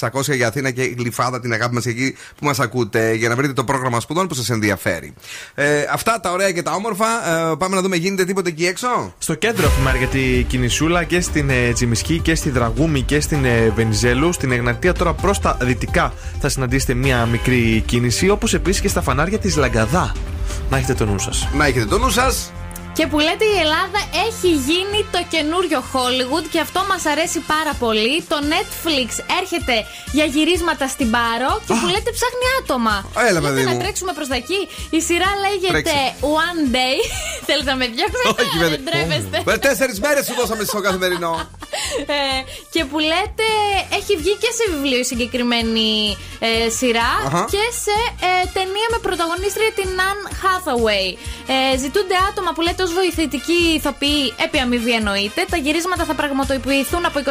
[0.00, 3.34] 99 600 για Αθήνα και Γλυφάδα, την αγάπη μας εκεί που μας ακούτε, για να
[3.34, 5.14] βρείτε το πρόγραμμα σπουδών που σας ενδιαφέρει.
[5.54, 7.06] Ε, αυτά τα ωραία και τα όμορφα.
[7.50, 11.50] Ε, πάμε να δούμε, γίνεται τίποτε εκεί έξω; Στο κέντρο έχουμε αρκετή κινησούλα και στην
[11.50, 14.32] ε, Τζιμισκή και στη Δραγούμη και στην ε, Βενιζέλου.
[14.32, 19.02] Στην Εγνατία τώρα προς τα δυτικά θα συναντήσετε μία μικρή κίνηση, όπως επίσης και στα
[19.02, 20.12] φανάρια της Λαγκαδά.
[20.70, 21.48] Να έχετε το νου σας.
[21.56, 22.52] Να έχετε το νου σας.
[22.98, 27.72] Και που λέτε η Ελλάδα έχει γίνει το καινούριο Hollywood και αυτό μας αρέσει πάρα
[27.78, 28.14] πολύ.
[28.32, 29.08] Το Netflix
[29.40, 29.76] έρχεται
[30.16, 32.96] για γυρίσματα στην Πάρο και που λέτε ψάχνει άτομα.
[33.28, 33.78] Έλα, Λέτε παιδί να μου.
[33.82, 34.60] τρέξουμε προς τα εκεί.
[34.90, 36.02] Η σειρά λέγεται Τρέξε.
[36.42, 36.98] One Day.
[37.48, 38.68] Θέλετε να με διώξετε, Όχι, βέβαια.
[38.76, 39.36] δεν τρέπεστε.
[39.50, 41.32] Με τέσσερις μέρες σου δώσαμε στο καθημερινό.
[42.06, 42.16] Ε,
[42.74, 43.46] και που λέτε
[43.98, 46.16] έχει βγει και σε βιβλίο η συγκεκριμένη
[46.48, 47.44] ε, σειρά Αχα.
[47.54, 47.96] και σε
[48.28, 51.08] ε, ταινία με πρωταγωνίστρια την Anne Hathaway.
[51.74, 55.40] Ε, ζητούνται άτομα που λέτε ω βοηθητικοί ηθοποιοί επί αμοιβή εννοείται.
[55.50, 57.30] Τα γυρίσματα θα πραγματοποιηθούν από 24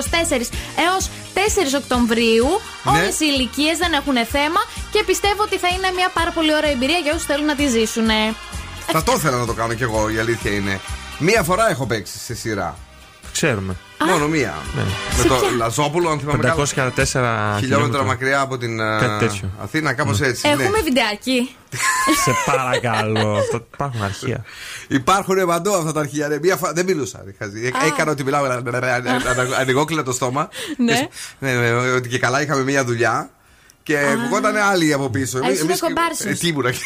[0.85, 2.49] έως 4 Οκτωβρίου.
[2.83, 2.91] Ναι.
[2.91, 6.71] Όλες οι ηλικίες δεν έχουν θέμα και πιστεύω ότι θα είναι μια πάρα πολύ ωραία
[6.71, 8.09] εμπειρία για όσους θέλουν να τη ζήσουν.
[8.87, 10.79] Θα το ήθελα να το κάνω κι εγώ, η αλήθεια είναι.
[11.17, 12.77] Μία φορά έχω παίξει σε σειρά.
[13.31, 13.75] Ξέρουμε.
[14.07, 14.53] Μόνο μία.
[14.75, 14.81] Ναι.
[15.17, 16.65] Με το Λαζόπουλο, αν θυμάμαι καλά.
[17.55, 19.49] 504 Χιλιόμετρα μακριά από την ε, Κάτι τέτοιο.
[19.63, 20.47] Αθήνα, κάπως έτσι.
[20.47, 20.53] ναι.
[20.63, 21.55] Έχουμε βιντεάκι.
[22.23, 23.33] Σε παρακαλώ.
[23.37, 24.45] Αυτό υπάρχουν αρχεία.
[24.87, 26.27] Υπάρχουν παντού αυτά τα αρχεία.
[26.27, 26.37] ναι.
[26.41, 27.21] Μία φα- Δεν μιλούσα.
[27.25, 27.65] ρε, χαζή.
[27.65, 28.43] Ε, Έκανα ότι μιλάω.
[29.59, 30.49] Ανοιγόκλεινα το στόμα.
[30.77, 30.93] Ναι.
[30.93, 33.29] Και- ναι, ναι, Ότι και καλά είχαμε μία δουλειά.
[33.83, 35.37] Και ακουγόταν άλλοι από πίσω.
[35.37, 36.25] Α, ήσουν Εμείς- κομπάρσος.
[36.25, 36.71] ε, Τι ήμουνα.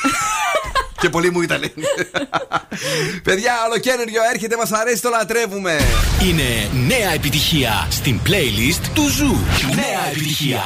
[1.00, 1.62] Και πολύ μου ήταν.
[3.24, 5.80] Παιδιά, ολοκαίνουργιο έρχεται, μας αρέσει, το λατρεύουμε.
[6.28, 9.38] Είναι νέα επιτυχία στην playlist του Zoo.
[9.76, 10.62] Νέα επιτυχία.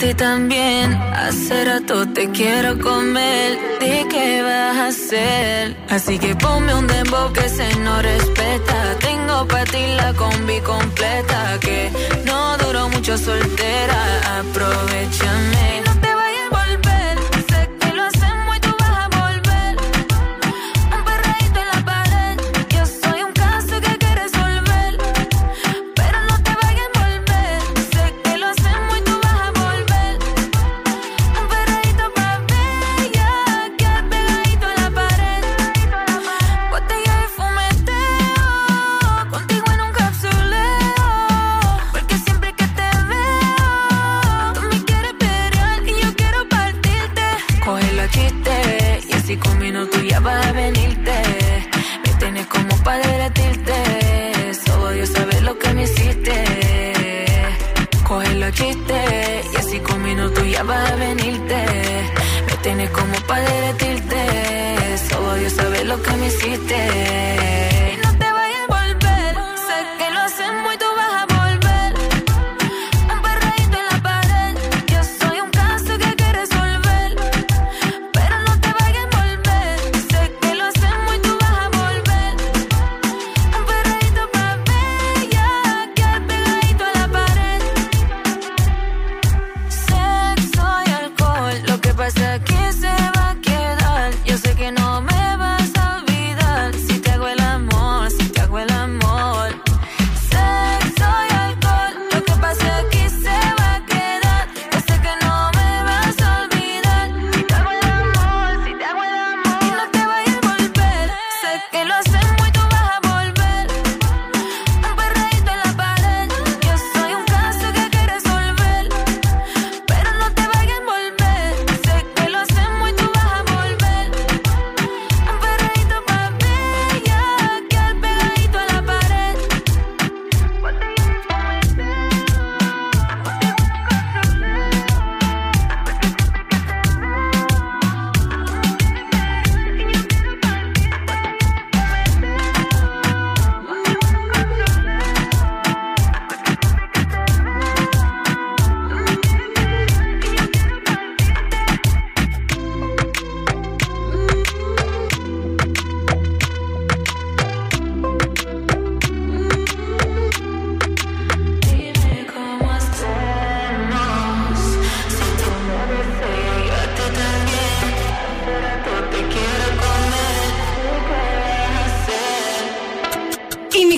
[0.00, 0.94] ti también.
[0.94, 3.58] Hace rato te quiero comer.
[3.78, 5.76] ¿De qué vas a hacer?
[5.90, 8.96] Así que ponme un dembow que se no respeta.
[8.98, 11.58] Tengo para ti la combi completa.
[11.60, 11.90] Que
[12.24, 14.00] no duró mucho soltera.
[14.40, 15.89] Aprovechame.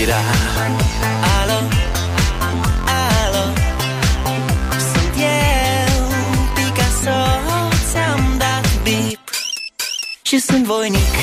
[0.00, 0.20] iubirea
[1.40, 1.58] Alo,
[2.84, 3.44] alo
[4.92, 6.02] Sunt eu,
[6.54, 7.18] Picasso
[7.90, 9.20] Ți-am dat bip
[10.22, 11.14] Și sunt voinic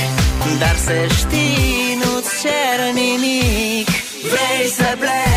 [0.59, 3.87] Dar să știi, nu-ți cer nimic.
[4.31, 5.36] Vrei să pleci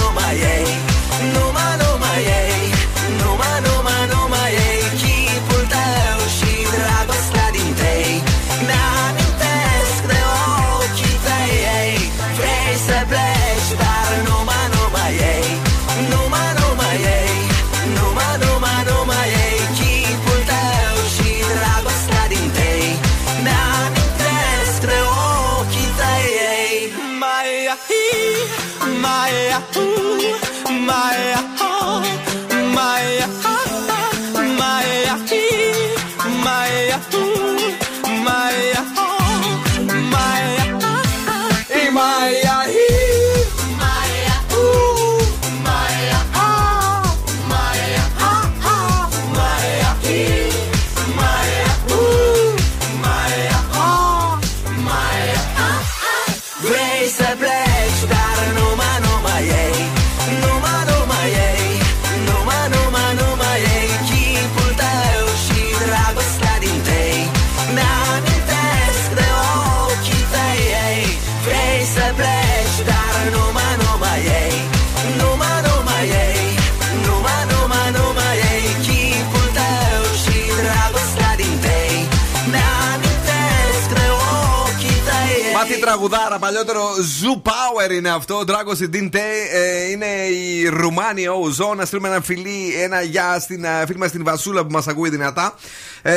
[86.09, 88.43] τραγουδάρα, παλιότερο Zoo Power είναι αυτό.
[88.47, 89.19] Drago Sidinte
[89.51, 91.73] ε, είναι η Ρουμάνη Οζό.
[91.75, 95.09] Να στείλουμε ένα φιλί, ένα γεια στην ε, φίλη μας την Βασούλα που μας ακούει
[95.09, 95.53] δυνατά.
[96.01, 96.13] Ε,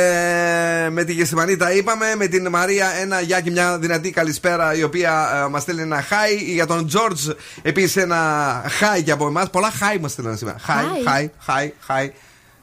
[0.89, 2.15] με τη Γεσημανή τα είπαμε.
[2.17, 6.01] Με την Μαρία ένα γεια και μια δυνατή καλησπέρα η οποία ε, μας στέλνει ένα
[6.01, 6.35] χάι.
[6.35, 7.27] Για τον Τζορτζ
[7.61, 9.49] επίσης ένα χάι και από εμάς.
[9.49, 10.57] Πολλά χάι μας στέλνουν σήμερα.
[10.61, 11.03] Χάι, Χάι.
[11.05, 12.11] χάι, χάι, χάι.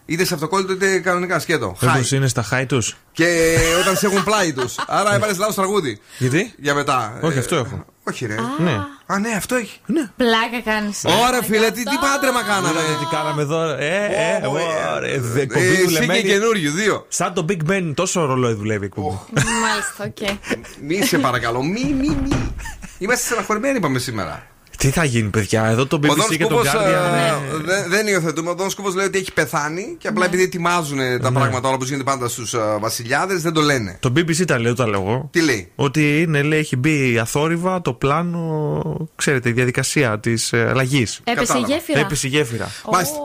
[0.06, 1.76] Είτε σε αυτοκόλλητο είτε κανονικά σκέτο.
[1.80, 2.00] Χάι.
[2.00, 2.96] Μήπω είναι στα χάη τους.
[3.12, 4.74] Και όταν σε έχουν πλάι τους.
[4.86, 6.00] Άρα έβαλες λάθος τραγούδι.
[6.18, 7.18] Γιατί; Για μετά.
[7.20, 7.84] Όχι, Ε, αυτό έχω.
[8.04, 8.34] Όχι, ρε.
[8.58, 8.80] Ναι.
[9.06, 9.80] Α, ναι, αυτό έχει.
[10.16, 11.04] Πλάκα κάνεις.
[11.26, 13.62] Ωραία, φίλε, τι, τι πάντρεμα κάναμε; Τι κάναμε εδώ.
[13.62, 14.08] Ε,
[14.42, 15.02] ε, ωραία.
[15.02, 16.20] Ε, Εκπομπή εσύ δουλεμένη.
[16.20, 17.06] και καινούριο, δύο.
[17.08, 19.18] Σαν το Big Ben, τόσο ρολόι δουλεύει η εκπομπή.
[19.62, 20.38] Μάλιστα, οκ.
[20.82, 22.52] Μη σε παρακαλώ, μη, μη, μη.
[22.98, 24.46] Είμαστε στεναχωρημένοι, είπαμε σήμερα.
[24.78, 26.86] Τι θα γίνει, παιδιά, εδώ το Ο Δον BBC και το Σκούβος, Guardian.
[26.86, 27.64] ε, ναι.
[27.64, 28.50] δεν- δεν υιοθετούμε.
[28.50, 31.38] Ο Δον Σκούβο λέει ότι έχει πεθάνει και απλά επειδή ετοιμάζουν τα Ναι.
[31.38, 33.96] πράγματα όλα όπως γίνεται πάντα στους βασιλιάδες, δεν το λένε.
[34.00, 35.28] Το BBC τα λέει, τα λέω εγώ.
[35.32, 41.20] Τι λέει; Ότι είναι, λέει, έχει μπει αθόρυβα το πλάνο, ξέρετε, η διαδικασία της αλλαγής.
[41.24, 41.98] Έπεσε η γέφυρα.
[42.00, 42.68] Έπεσε η γέφυρα.
[42.92, 43.16] Μάλιστα.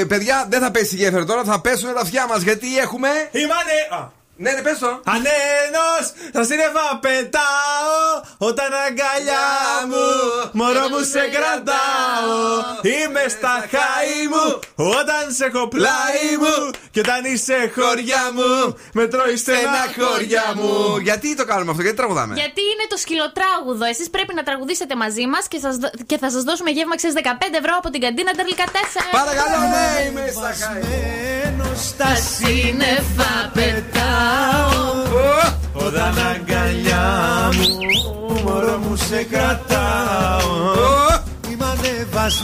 [0.00, 3.08] Ε, παιδιά, δεν θα πέσει η γέφυρα τώρα, θα πέσουν τα αυτιά μας γιατί έχουμε.
[3.32, 4.12] Είμαστε!
[4.42, 4.90] Ναι, ναι, πες το.
[5.14, 8.10] Ανένος, στα σύννεφα πετάω
[8.48, 9.46] Όταν αγκαλιά
[9.90, 10.06] μου,
[10.58, 12.34] μωρό μου σε κρατάω
[12.94, 14.44] Είμαι στα χάη μου,
[15.00, 16.56] όταν σε έχω πλάι μου
[16.92, 18.52] Και όταν είσαι χωριά μου,
[18.98, 20.72] με τρώει στενά χωριά μου
[21.08, 23.84] Γιατί το κάνουμε αυτό, γιατί τραγουδάμε; Γιατί είναι το σκυλοτράγουδο.
[23.92, 27.14] Εσείς πρέπει να τραγουδήσετε μαζί μας και, σας δω- και θα σας δώσουμε γεύμα ξέρεις
[27.16, 28.76] 15 ευρώ από την καντίνα Τερλικά 4.
[29.20, 30.82] Παρακαλώ, ναι, είμαι στα χάη.
[31.88, 34.31] Στα σύννεφα πετάω.
[35.72, 40.82] Όταν αγκαλιά μου, μωρό μου σε κρατάω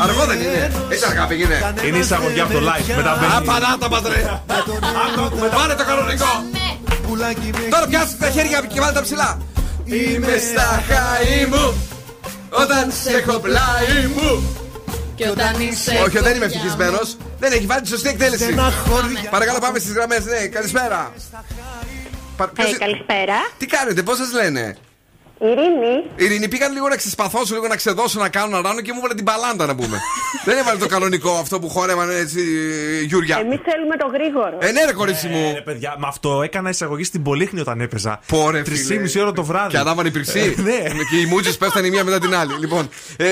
[0.02, 0.70] Αργό δεν είναι.
[0.88, 1.74] Έτσι αργά πήγαινε.
[1.86, 3.32] Είναι εισαγωγή από το live, μετά μπαίνει.
[3.32, 4.40] Α, πανάτα μας ρε.
[5.56, 6.32] Πάρε το κανονικό.
[7.70, 9.38] Τώρα πιάσε τα χέρια και βάλτε τα ψηλά.
[9.84, 11.74] Είμαι στα χάη μου.
[12.50, 14.56] Όταν σε έχω πλάι μου.
[15.14, 16.02] Και όταν είσαι.
[16.04, 17.16] Όχι, δεν είμαι ευτυχισμένος.
[17.38, 18.54] Δεν έχει βάλει τη σωστή εκτέλεση.
[19.30, 20.24] Παρακαλώ, πάμε στις γραμμές.
[20.24, 21.12] Ναι, καλησπέρα.
[22.36, 23.34] Πα- ποιος- Ε, καλησπέρα.
[23.58, 24.76] Τι κάνετε, πώς σας λένε;
[25.40, 26.04] Ειρήνη.
[26.16, 29.14] Ειρήνη, πήγαν λίγο να ξεσπαθώσω, λίγο να ξεδώσω, να κάνω, να ράνω και μου έβαλε
[29.14, 30.00] την παλάντα να πούμε.
[30.44, 32.40] δεν έβαλε το κανονικό αυτό που χόρευαν έτσι,
[33.06, 33.38] Γιούρια.
[33.38, 34.56] Εμείς θέλουμε το γρήγορο.
[34.60, 35.50] Ε, ναι, ρε κορίτσι Ε, μου.
[35.54, 38.20] ρε, παιδιά, με αυτό έκανα εισαγωγή στην Πολύχνη όταν έπαιζα.
[38.26, 38.94] Πόρε, Τρεις φίλε.
[38.94, 39.70] ή μισή ώρα το βράδυ.
[39.70, 40.54] Και ανάβαν η πυρξή.
[40.58, 40.78] Ε, ναι.
[41.10, 42.52] Και οι μούτζε πέφτανε η μία μετά την άλλη.
[42.58, 43.26] Λοιπόν, ε,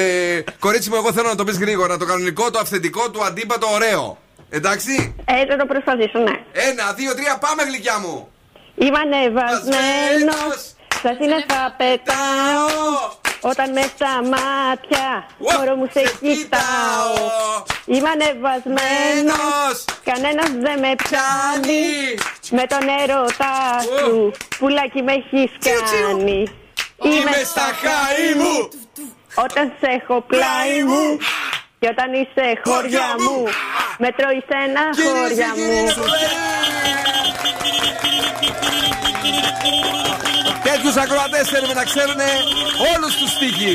[0.58, 1.96] κορίτσι μου, εγώ θέλω να το πεις γρήγορα.
[1.96, 4.18] Το κανονικό, το αυθεντικό, το αντίπατο, ωραίο.
[4.50, 6.32] Εντάξει; Ε, θα το προσπαθήσω, ναι.
[6.52, 8.28] Ένα, δύο, τρία, πάμε γλυκιά μου.
[8.74, 10.75] Είμαι ανεβασμένος.
[10.98, 12.66] Στα σύννεφα πετάω.
[13.40, 17.14] Όταν με στα μάτια μωρό μου σε κοιτάω.
[17.86, 19.84] Είμαι ανεβασμένος.
[20.04, 21.88] Κανένας δεν με πιάνει.
[22.50, 23.58] Με τον έρωτά
[23.98, 26.48] σου πουλάκι με έχει κάνει.
[27.02, 28.68] Είμαι στα χάη μου.
[29.34, 31.18] Όταν σε έχω πλάι μου.
[31.78, 33.44] Και όταν είσαι χώρια μου.
[33.98, 35.84] Με τρώει σε ένα χώρια μου.
[40.76, 42.20] Τέτοιου ακροατές θέλουμε να ξέρουν
[42.94, 43.72] όλους τους στίχοι.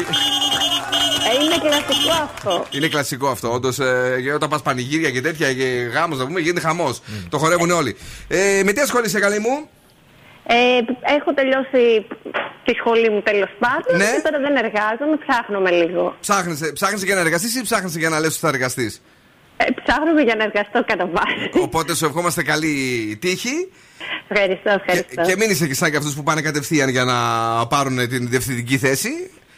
[1.29, 2.65] Ε, είναι κλασικό αυτό.
[2.71, 3.79] Είναι κλασικό αυτό, όντως.
[3.79, 5.63] Ε, όταν πας πανηγύρια και τέτοια και
[5.93, 7.01] γάμος, να πούμε, γίνεται χαμός.
[7.29, 7.97] Το χορεύουν όλοι.
[8.27, 9.69] Ε, με τι ασχολείσαι, καλή μου;
[10.45, 10.55] Ε,
[11.15, 12.05] έχω τελειώσει
[12.65, 14.05] τη σχολή μου τέλος πάντων Ναι.
[14.05, 16.15] και τώρα δεν εργάζομαι, ψάχνομαι λίγο.
[16.21, 19.01] Ψάχνεις, ψάχνεις για να εργαστείς ή ψάχνεις για να λες ότι θα εργαστείς;
[19.57, 21.49] Ε, ψάχνομαι για να εργαστώ κατά βάση.
[21.53, 22.75] Οπότε σου ευχόμαστε καλή
[23.21, 23.71] τύχη.
[24.27, 25.21] Ευχαριστώ, ευχαριστώ.
[25.21, 27.17] Και μην είσαι και σαν και αυτούς που πάνε κατευθείαν για να
[27.67, 29.09] πάρουν την διευθυντική θέση.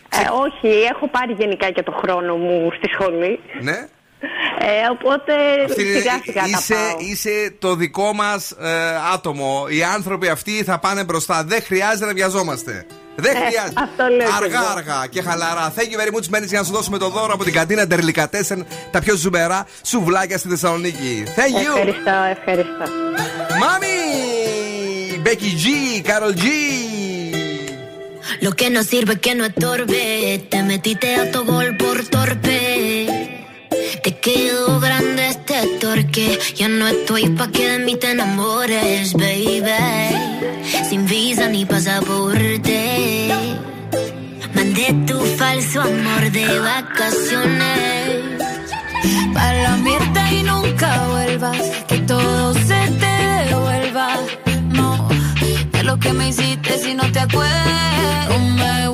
[0.10, 3.40] Ε, όχι, έχω πάρει γενικά και το χρόνο μου στη σχολή.
[3.62, 3.88] Ναι.
[4.60, 5.34] Ε, οπότε
[5.66, 6.98] Αυτή είναι- σιγά σιγά τα είσαι, πάω.
[7.00, 8.56] είσαι το δικό μας
[9.14, 9.66] άτομο.
[9.70, 11.44] Οι άνθρωποι αυτοί θα πάνε μπροστά.
[11.44, 12.86] Δεν χρειάζεται να βιαζόμαστε.
[13.16, 13.74] Δεν Ε, χρειάζεται.
[13.84, 14.72] αυτό λέω κι αργά, εγώ.
[14.78, 15.74] αργά και χαλαρά.
[15.76, 18.66] Thank you very much, Μένεις, για να σου δώσουμε το δώρο από την καντίνα Τερλικατέσεν.
[18.92, 21.24] Τα πιο ζουμερά σουβλάκια στη Θεσσαλονίκη.
[21.36, 21.68] Thank you.
[21.78, 22.84] Ευχαριστώ, ευχαριστώ.
[23.62, 23.98] Mami,
[25.26, 25.66] Becky G,
[26.10, 26.46] Carol G.
[28.46, 30.02] Lo que no sirve que no estorbe.
[30.52, 32.60] Te metiste a tu gol por torpe.
[34.02, 36.40] Te quedó grande este torque.
[36.56, 39.62] Ya no estoy pa' que de mí te enamores, baby.
[40.90, 43.30] Sin visa ni pasaporte.
[44.56, 48.20] Mandé tu falso amor de vacaciones.
[49.34, 54.18] Para la mierda y nunca vuelvas, que todo se te devuelva.
[54.70, 55.08] No,
[55.72, 58.30] de lo que me hiciste si no te acuerdas.
[58.30, 58.88] No me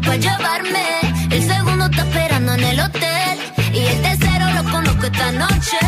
[0.00, 0.86] para llevarme.
[1.30, 3.38] El segundo está esperando en el hotel.
[3.72, 5.78] Y el tercero lo conozco esta noche.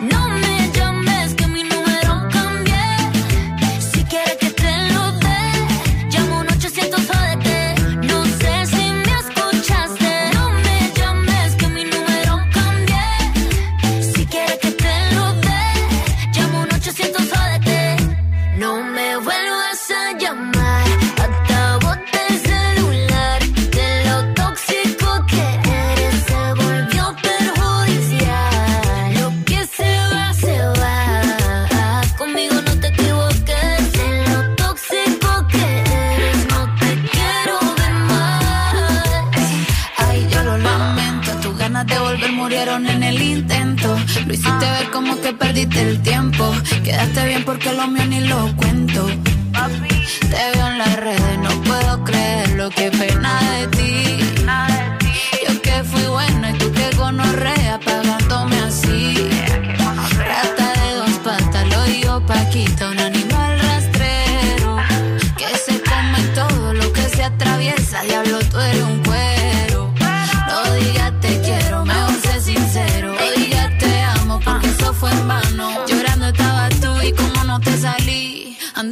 [0.00, 2.86] No me llames que mi número cambié.
[3.92, 5.40] Si quieres que te lo dé,
[6.10, 7.48] llamo un 800 ODT.
[8.10, 10.30] No sé si me escuchaste.
[10.34, 14.12] No me llames que mi número cambié.
[14.14, 15.62] Si quieres que te lo dé,
[16.34, 17.70] llamo un 800 ODT.
[18.58, 18.97] No me
[44.58, 46.52] hiciste ver como que perdiste el tiempo.
[46.84, 49.06] Quedaste bien porque lo mío ni lo cuento.
[50.20, 54.77] Te veo en las redes, no puedo creer lo que pena de ti.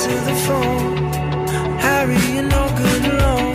[0.00, 0.96] answer the phone.
[1.78, 3.54] Harry, you're no good alone.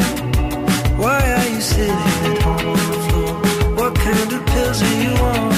[0.98, 1.96] Why are you sitting
[2.30, 3.34] at home on the floor?
[3.80, 5.50] What kind of pills are you on?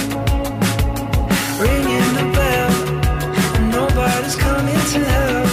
[1.64, 2.72] Ringing the bell,
[3.56, 5.52] and nobody's coming to help.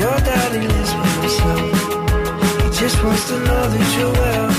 [0.00, 1.70] Your daddy lives by himself.
[2.62, 4.49] He just wants to know that you're well.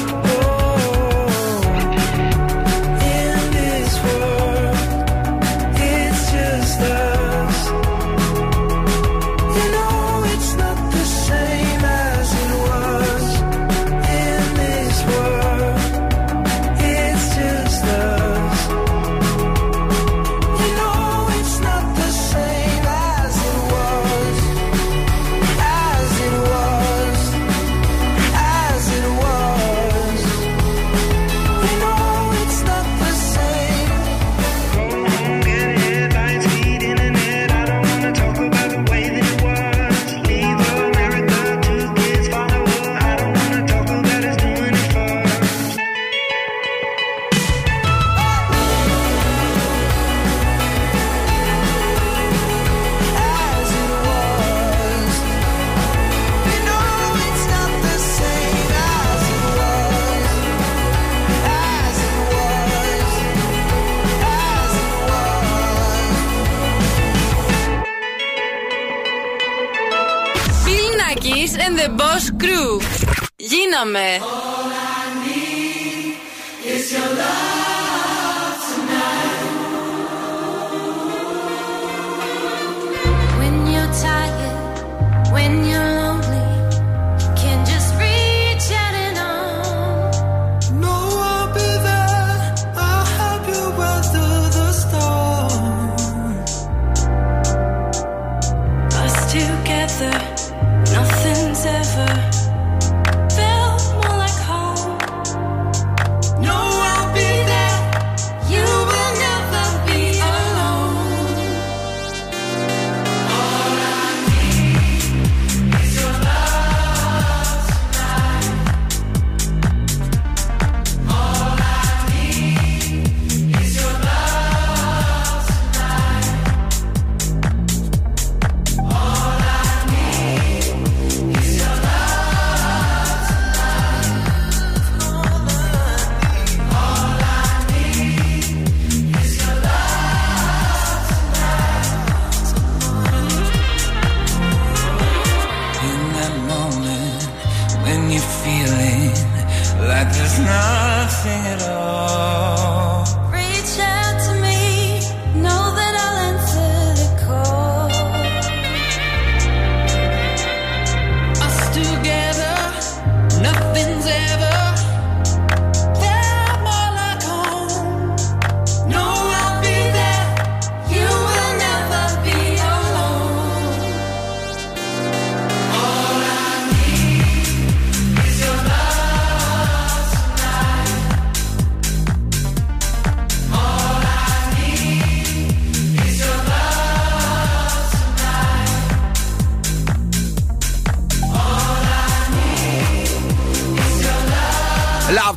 [74.01, 74.30] Yeah.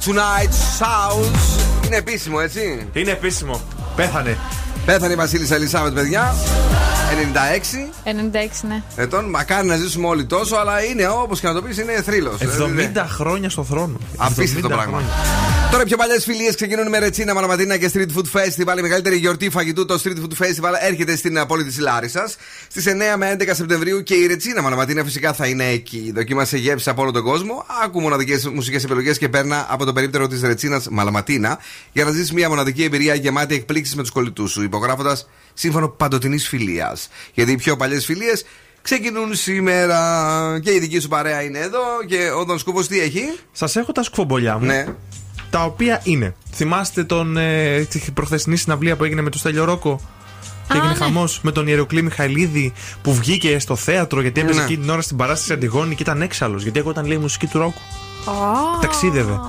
[0.07, 1.87] Tonight Sounds.
[1.87, 3.61] Είναι επίσημο, έτσι; Είναι επίσημο.
[3.97, 4.39] Πέθανε.
[4.87, 6.35] Πέθανε η Βασίλισσα Ελισάβετ, παιδιά.
[8.05, 8.83] 96 96, ναι.
[8.97, 9.25] ετών.
[9.31, 12.37] Μακάρι να ζήσουμε όλοι τόσο, αλλά είναι όπως και να το πεις, είναι θρύλος.
[12.41, 13.97] 70 χρόνια στο θρόνο.
[14.17, 14.85] Απίστευτο 70 πράγμα.
[14.85, 15.09] χρόνια.
[15.75, 18.79] Τώρα οι πιο παλιές φιλίες ξεκινούν με ρετσίνα, μαλαματίνα και street food festival.
[18.79, 22.37] Η μεγαλύτερη γιορτή φαγητού, το street food festival, έρχεται στην ε, πόλη τη Λάρισας
[22.69, 26.13] στις 9 με 11 Σεπτεμβρίου και η ρετσίνα μαλαματίνα φυσικά θα είναι εκεί.
[26.15, 30.27] Δοκίμασε γεύσει από όλο τον κόσμο, άκου μοναδικές μουσικές επιλογές και παίρνα από το περίπτερο
[30.27, 31.59] της ρετσίνας μαλαματίνα
[31.93, 36.49] για να ζήσει μια μοναδική εμπειρία γεμάτη εκπλήξεις με τους κολλητούς σου, υπογράφοντας σύμφωνο παντοτινής
[36.49, 37.09] φιλίας.
[37.35, 38.45] Γιατί οι πιο παλιές φιλίες
[38.83, 43.39] ξεκινούν σήμερα και η δική σου παρέα είναι εδώ και ο Δον Σκούβος τι έχει;
[43.53, 44.67] Σας έχω τα σκουφομπολιά μου.
[44.67, 44.87] Ναι.
[45.55, 46.35] Τα οποία είναι.
[46.53, 50.01] Θυμάστε τον ε, τη προχθεσινή συναυλία που έγινε με το Στέλιο Ρόκο;
[50.69, 50.95] Και έγινε ναι.
[50.95, 52.73] χαμός με τον Ιεροκλή Μιχαηλίδη
[53.03, 54.65] που βγήκε στο θέατρο γιατί έπαιζε Ναι.
[54.65, 56.63] εκείνη την ώρα στην παράσταση Αντιγόνη και ήταν έξαλλος.
[56.63, 57.81] Γιατί εγώ όταν λέει μουσική του Ρόκου.
[58.81, 59.41] Ταξίδευε.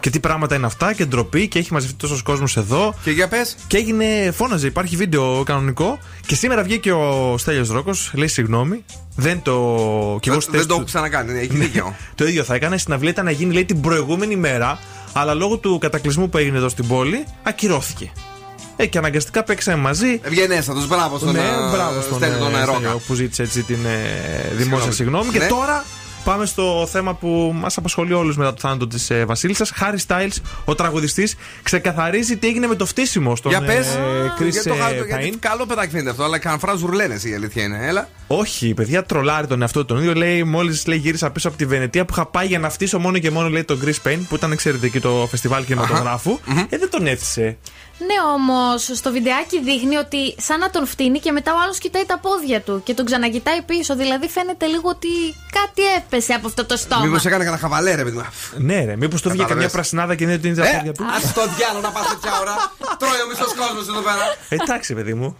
[0.00, 2.94] Και τι πράγματα είναι αυτά και ντροπή και έχει μαζευτεί τόσος κόσμος εδώ.
[3.02, 3.56] Και για πες.
[3.66, 5.98] Και έγινε, φώναζε, υπάρχει βίντεο κανονικό.
[6.26, 8.84] Και σήμερα βγήκε ο Στέλιος Ρόκος, λέει συγγνώμη.
[9.16, 9.52] Δεν το.
[10.20, 11.64] Και εγώ Δεν, στη δεν θέση το του- έχω ξανακάνει, έχει Ναι.
[11.64, 11.94] δίκιο.
[12.14, 12.78] Το ίδιο θα έκανε.
[12.78, 14.78] Στην αυλή ήταν να γίνει λέει, την προηγούμενη μέρα,
[15.12, 18.12] αλλά λόγω του κατακλυσμού που έγινε εδώ στην πόλη, ακυρώθηκε.
[18.76, 20.20] Ε, και αναγκαστικά παίξαμε μαζί.
[20.22, 22.78] Ευγενέστατο, μπράβο στον ναι, ε, μπράβο στον Στέλιο τον ε, Αερόκα.
[22.78, 24.94] Στέλιο που ζήτησε έτσι την ε, δημόσια Συγγνώμη.
[25.24, 25.30] συγγνώμη.
[25.30, 25.46] Και Ναι.
[25.46, 25.84] τώρα
[26.24, 29.70] Πάμε στο θέμα που μας απασχολεί όλους μετά το θάνατο της ε, Βασίλισσας.
[29.74, 33.86] Χάρι Στάιλς, ο τραγουδιστής, ξεκαθαρίζει τι έγινε με το φτύσιμο στον Για πες.
[33.94, 33.98] ε,
[34.38, 35.36] Chris γιατί το ε, χάρη- γιατί Pine.
[35.40, 37.78] καλό παιδάκι φαίνεται αυτό, αλλά κανένα ζουρλένε η αλήθεια είναι.
[37.86, 38.08] Έλα.
[38.26, 40.14] Όχι, παιδιά, τρολάρει τον εαυτό του τον ίδιο.
[40.14, 43.18] Λέει, μόλις λέει γύρισα πίσω από τη Βενετία που είχα πάει για να φτύσω μόνο
[43.18, 46.38] και μόνο λέει τον Chris Payne που ήταν εξαιρετική το φεστιβάλ κινηματογράφου.
[46.68, 47.56] Ε, δεν τον έθισε.
[48.06, 52.04] Ναι, όμως στο βιντεάκι δείχνει ότι σαν να τον φτύνει και μετά ο άλλος κοιτάει
[52.04, 53.96] τα πόδια του και τον ξανακοιτάει πίσω.
[53.96, 55.08] Δηλαδή φαίνεται λίγο ότι
[55.58, 57.04] κάτι έπεσε από αυτό το στόμα.
[57.04, 58.26] Μήπως έκανε κανένα χαβαλέ, ρε παιδί μου.
[58.56, 59.48] Ναι, ρε, μήπως το βγήκε Κατάλαβες.
[59.48, 61.04] καμιά πρασινάδα και δεν την είδε τα Ε, πόδια του.
[61.16, 62.54] ας το διάλογο να πας τέτοια ώρα.
[63.00, 64.36] Τρώει ο μισός κόσμος εδώ πέρα.
[64.48, 65.36] Εντάξει, παιδί μου.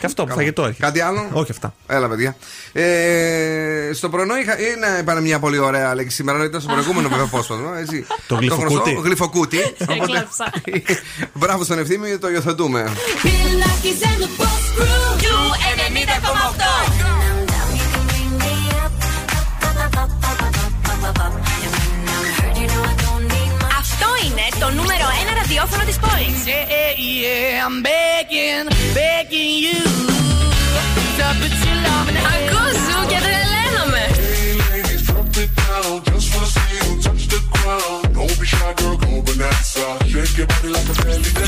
[0.00, 0.78] Και αυτό που φαγητό έχεις.
[0.78, 1.74] Κάτι άλλο; Όχι αυτά.
[1.86, 2.36] Έλα, παιδιά.
[2.72, 7.08] Ε, στο πρωινό είχα, είναι, είπανε μια πολύ ωραία λέξη σήμερα, αλλά ήταν στο προηγούμενο
[7.08, 7.78] βέβαια απόσπασμα.
[7.78, 8.06] Έτσι.
[8.28, 8.72] Το γλυφοκούτι.
[8.74, 9.58] γνωστό γλυφοκούτι.
[9.82, 10.52] Οπότε, Έκλαψα.
[11.40, 12.92] μπράβο στον ευθύμη, το υιοθετούμε.
[25.54, 26.38] Ραδιόφωνο της πόλης.
[26.46, 26.66] Yeah,
[27.22, 28.66] yeah, I'm begging,
[28.98, 29.80] begging you
[31.18, 34.04] to put your love in the Ακούς Zoo και τρελαίνομαι.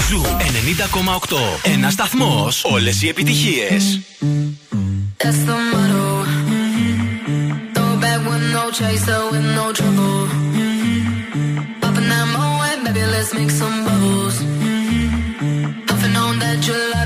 [0.08, 0.22] Zoo
[1.28, 1.36] 90,8.
[1.62, 2.48] Ένα σταθμό.
[2.62, 3.68] Όλες οι επιτυχίες.
[5.22, 6.06] That's the motto.
[7.74, 10.25] Throw it back with no chaser, with no trouble.
[13.26, 14.38] let's make some bubbles.
[14.38, 15.90] Mm-hmm.
[15.90, 17.05] I've known that July.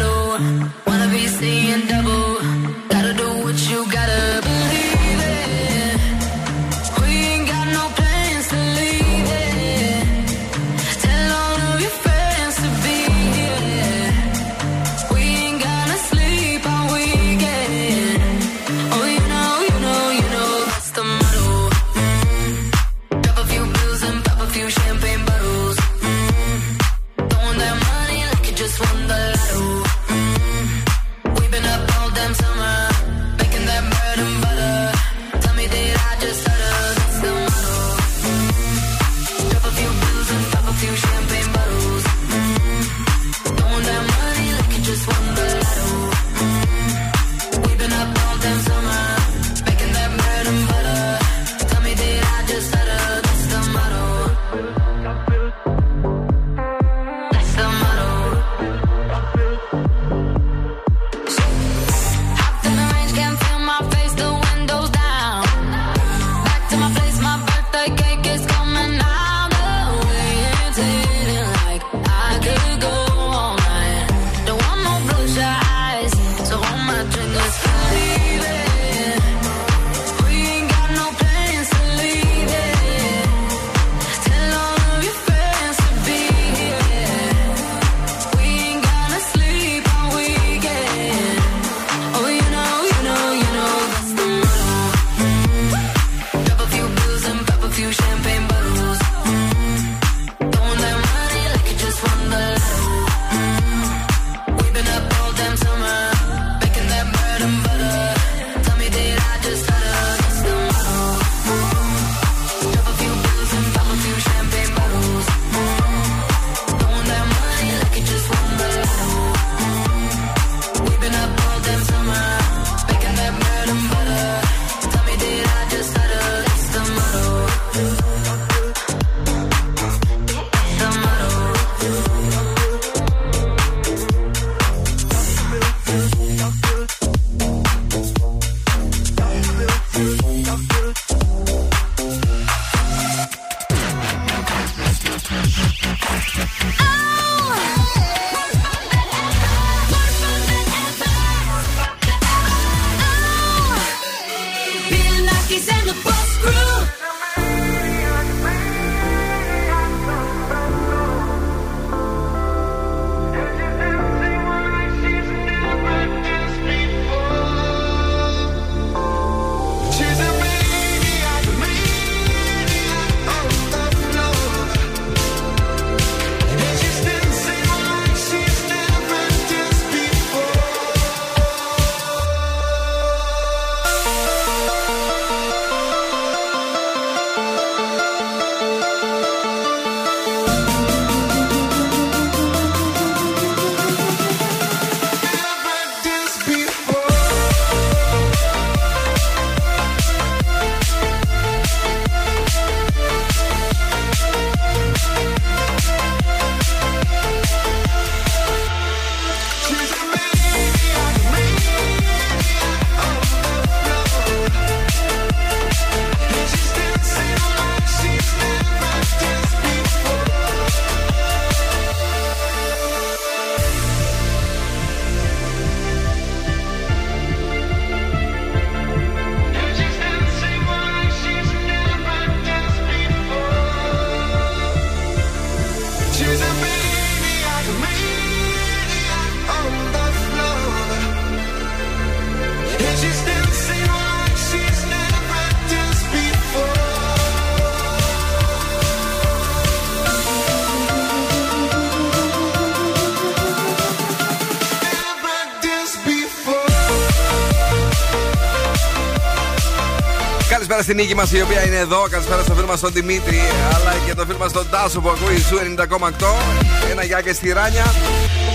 [260.91, 262.07] στην νίκη μας η οποία είναι εδώ.
[262.11, 263.41] Καλησπέρα στο φίλο στον Δημήτρη,
[263.75, 266.91] αλλά και το φίλο μας τον Τάσο που ακούει σου 90,8.
[266.91, 267.85] Ένα γεια και στη ράνια.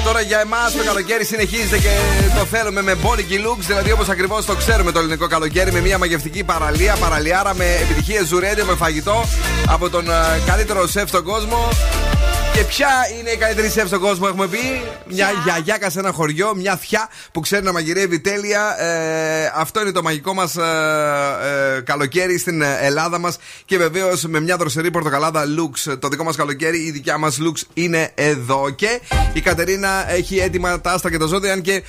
[0.06, 1.90] Τώρα για εμάς το καλοκαίρι συνεχίζεται και
[2.40, 5.98] το θέλουμε με body looks, δηλαδή όπως ακριβώς το ξέρουμε το ελληνικό καλοκαίρι, με μια
[5.98, 9.24] μαγευτική παραλία, παραλιάρα με επιτυχίες ζουρέντιο, με φαγητό
[9.68, 11.70] από τον ε, καλύτερο σεφ στον κόσμο,
[12.56, 14.60] και ποια είναι η καλύτερη σεφ στον κόσμο, έχουμε πει;
[15.08, 18.82] Μια γιαγιά σε χωριό, μια θιά που ξέρει να μαγειρεύει τέλεια.
[18.82, 20.62] Ε, αυτό είναι το μαγικό μας ε,
[21.78, 23.38] ε, καλοκαίρι στην Ελλάδα μας.
[23.66, 25.98] Και βεβαίως με μια δροσερή πορτοκαλάδα Lux.
[26.00, 28.70] Το δικό μας καλοκαίρι, η δικιά μας Lux είναι εδώ.
[28.70, 29.02] Και
[29.34, 31.54] η Κατερίνα έχει έτοιμα τα άστα και τα ζώδια.
[31.54, 31.84] Αν και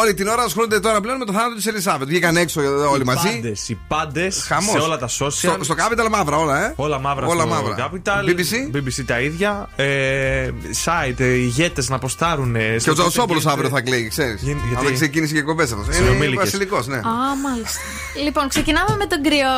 [0.00, 2.08] όλη την ώρα ασχολούνται τώρα πλέον με το θάνατο της Ελισάβετ.
[2.08, 2.60] Βγήκαν έξω
[2.90, 3.28] όλοι οι μαζί.
[3.28, 4.34] Πάντες, οι πάντες
[4.70, 5.30] σε όλα τα social.
[5.30, 6.72] Στο, στο Capital μαύρα όλα, ε.
[6.76, 7.90] Όλα μαύρα όλα στο μαύρα.
[7.90, 8.28] Capital.
[8.28, 9.68] BBC; BBC τα ίδια.
[9.76, 10.50] Ε,
[10.84, 12.56] site, ε, ηγέτες να αποστάρουν.
[12.56, 14.42] Ε, και ο Τζαουσόπουλος αύριο θα κλαίει, ξέρεις.
[14.42, 15.84] Γιατί Αν ξεκίνησε και κομπέ αυτό.
[16.22, 16.96] Είναι βασιλικός, ναι.
[16.96, 17.02] Α,
[17.42, 17.78] μάλιστα.
[18.24, 19.54] λοιπόν, ξεκινάμε με τον κρυό.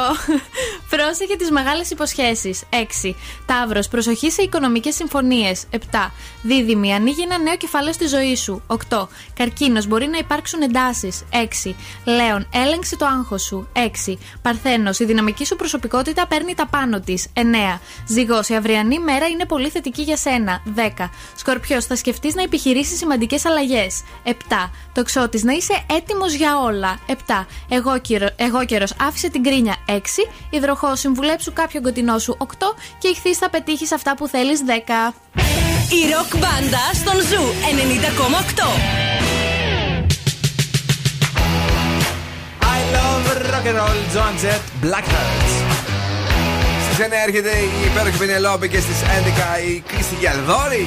[0.91, 2.63] Πρόσεχε τις μεγάλες υποσχέσεις.
[2.71, 3.15] 6.
[3.47, 5.65] Ταύρος, προσοχή σε οικονομικές συμφωνίες.
[5.71, 6.13] 7.
[6.43, 8.63] Δίδυμη, ανοίγει ένα νέο κεφάλαιο στη ζωή σου.
[8.67, 9.09] 8.
[9.35, 11.25] Καρκίνος, μπορεί μπορεί να υπάρξουν εντάσεις.
[11.31, 11.75] 6.
[12.05, 13.69] Λέων, έλεγξε το άγχος σου.
[13.73, 14.19] 6.
[14.43, 17.27] Παρθένος, η δυναμική σου προσωπικότητα παίρνει τα πάνω της.
[17.33, 17.81] 9.
[18.07, 20.63] Ζυγός, η αυριανή μέρα είναι πολύ θετική για σένα.
[20.75, 21.11] 10.
[21.37, 24.03] Σκορπιός, θα σκεφτείς να επιχειρήσεις σημαντικές αλλαγές.
[24.25, 24.71] 7.
[24.93, 26.99] Τοξότη, να είσαι έτοιμος για όλα.
[27.07, 27.47] 7.
[27.69, 29.77] Εγώ, κύρο, εγώ καιρός, άφησε την κρίνια.
[29.87, 30.29] 6.
[30.51, 32.37] Υδροχός, συμβουλέψου κάποιον κοντινό σου.
[32.39, 32.75] 8.
[32.99, 34.61] Και ηχθείς θα πετύχεις αυτά που θέλεις.
[34.65, 35.15] 10.
[35.91, 39.06] Η ροκ μπάντα στον Zoo 90,8.
[42.97, 45.53] Love Rock and Roll Joan Jett Black Hearts.
[46.85, 50.87] Στις 9 έρχεται η υπέροχη Πενελόπη και στις 11 η Κρίστη Γιαλδόρη.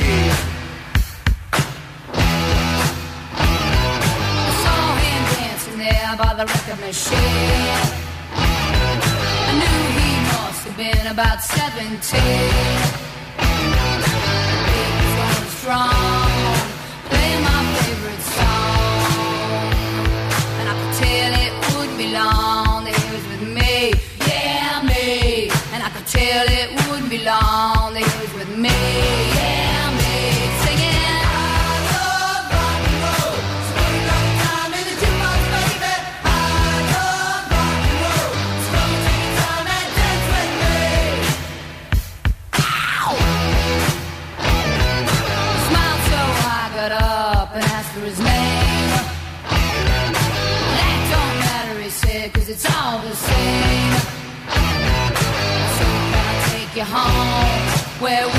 [6.21, 7.79] By the record machine,
[9.49, 12.19] I knew he must have been about 17.
[14.69, 14.81] He
[15.19, 16.18] was strong.
[26.09, 27.93] till it would be long.
[27.93, 28.18] They
[56.91, 58.38] home where we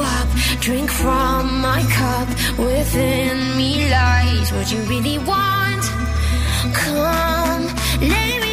[0.00, 0.28] up,
[0.60, 2.28] drink from my cup.
[2.58, 5.84] Within me lies what you really want.
[6.72, 7.66] Come,
[8.00, 8.45] lay me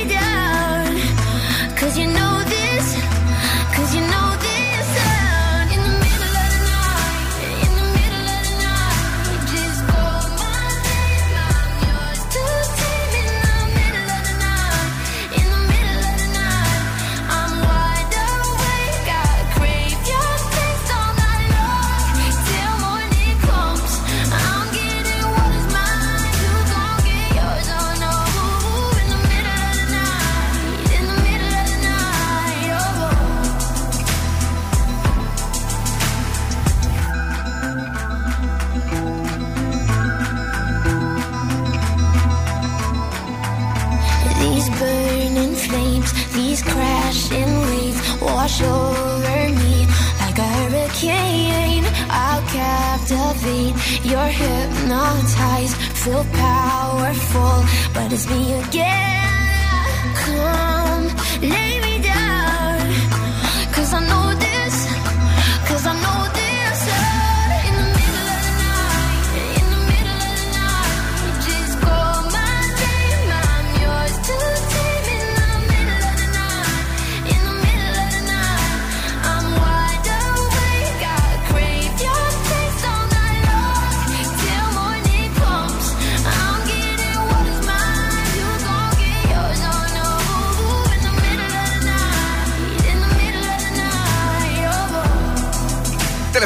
[51.08, 51.84] hurricane.
[52.10, 53.76] I'll captivate,
[54.06, 57.64] you're hypnotized, feel powerful,
[57.94, 59.13] but it's me again.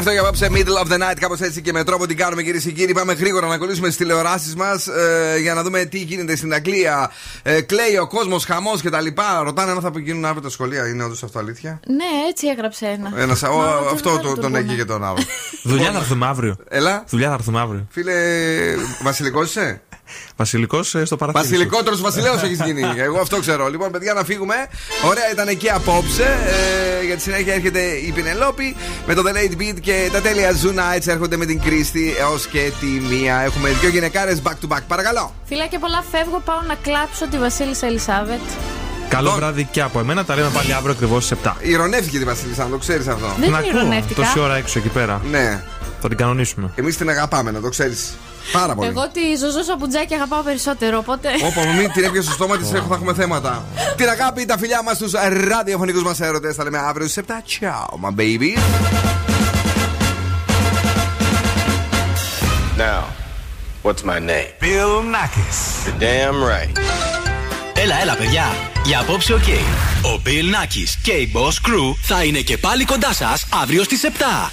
[0.08, 2.62] Τελευταίο για απόψε, Middle of the Night, κάπως έτσι και με τρόπο την κάνουμε κυρίες
[2.62, 2.92] και κύριοι.
[2.92, 7.10] Πάμε γρήγορα να κολλήσουμε στι τηλεοράσεις μας ε, για να δούμε τι γίνεται στην Αγγλία.
[7.42, 9.06] Ε, κλαίει ο κόσμος, χαμός κτλ.
[9.42, 10.88] Ρωτάνε αν θα γίνουν αύριο τα σχολεία.
[10.88, 13.12] Είναι όντως αυτό αλήθεια; Ναι, έτσι έγραψε ένα.
[13.16, 14.58] Ένας, ο, Μα, αυτό δεν το, το τον πούμε.
[14.58, 15.18] έγγιγε τον άλλο.
[15.70, 16.56] Δουλειά θα έρθουμε αύριο.
[16.68, 17.04] Έλα.
[17.08, 17.86] Δουλειά θα έρθουμε αύριο.
[17.90, 18.14] Φίλε,
[19.02, 19.82] Βασιλικό είσαι.
[20.36, 21.44] Βασιλικός στο παράθυρο.
[21.44, 22.82] Βασιλικότερος βασιλέο έχεις γίνει.
[23.06, 23.68] Εγώ αυτό ξέρω.
[23.68, 24.54] Λοιπόν, παιδιά, να φύγουμε.
[25.04, 26.38] Ωραία ήταν εκεί απόψε.
[27.02, 28.76] Ε, για τη συνέχεια έρχεται η Πινελόπη
[29.06, 32.46] με το The Late Beat και τα τέλεια Zuna έτσι έρχονται με την Κρίστη έως
[32.46, 33.40] και τη μία.
[33.40, 34.82] Έχουμε δύο γυναικάρες back to back.
[34.88, 35.34] Παρακαλώ.
[35.44, 38.40] Φιλάκια πολλά, φεύγω, πάω να κλάψω τη Βασίλισσα Ελισάβετ.
[39.08, 40.24] Καλό βράδυ και από εμένα.
[40.24, 41.52] Τα λέμε πάλι αύριο ακριβώς στι 7.
[41.60, 43.26] Ηρωνεύτηκε τη Βασίλισσα, να το ξέρεις αυτό.
[43.26, 44.22] Δεν Την την ακούω ηρωνεύτηκα.
[44.22, 45.20] τόση ώρα έξω εκεί πέρα.
[45.30, 45.62] Ναι.
[46.00, 46.70] Θα την κανονίσουμε.
[46.74, 48.14] Εμείς την αγαπάμε, να το ξέρεις.
[48.52, 48.88] Πάρα πολύ.
[48.88, 51.28] Εγώ τη Ζωζό Σαπουτζάκη αγαπάω περισσότερο, οπότε.
[51.42, 53.64] Όπα, μην την έπιασε στο στόμα της, θα έχουμε θέματα.
[53.96, 55.10] Την αγάπη, τα φιλιά μας στου
[55.48, 56.54] ραδιοφωνικούς μας έρωτες.
[56.54, 57.32] Θα λέμε αύριο στις 7.
[57.60, 58.58] Ciao, my baby.
[62.78, 63.02] Now,
[63.82, 64.50] what's my name?
[64.60, 65.58] Bill Nakis.
[65.86, 66.74] You're damn right.
[67.88, 68.44] Έλα, έλα, παιδιά.
[68.84, 69.48] Για απόψε, οκ.
[70.02, 74.04] Ο Bill Nakis και η Boss Crew θα είναι και πάλι κοντά σας αύριο στις
[74.04, 74.50] 7.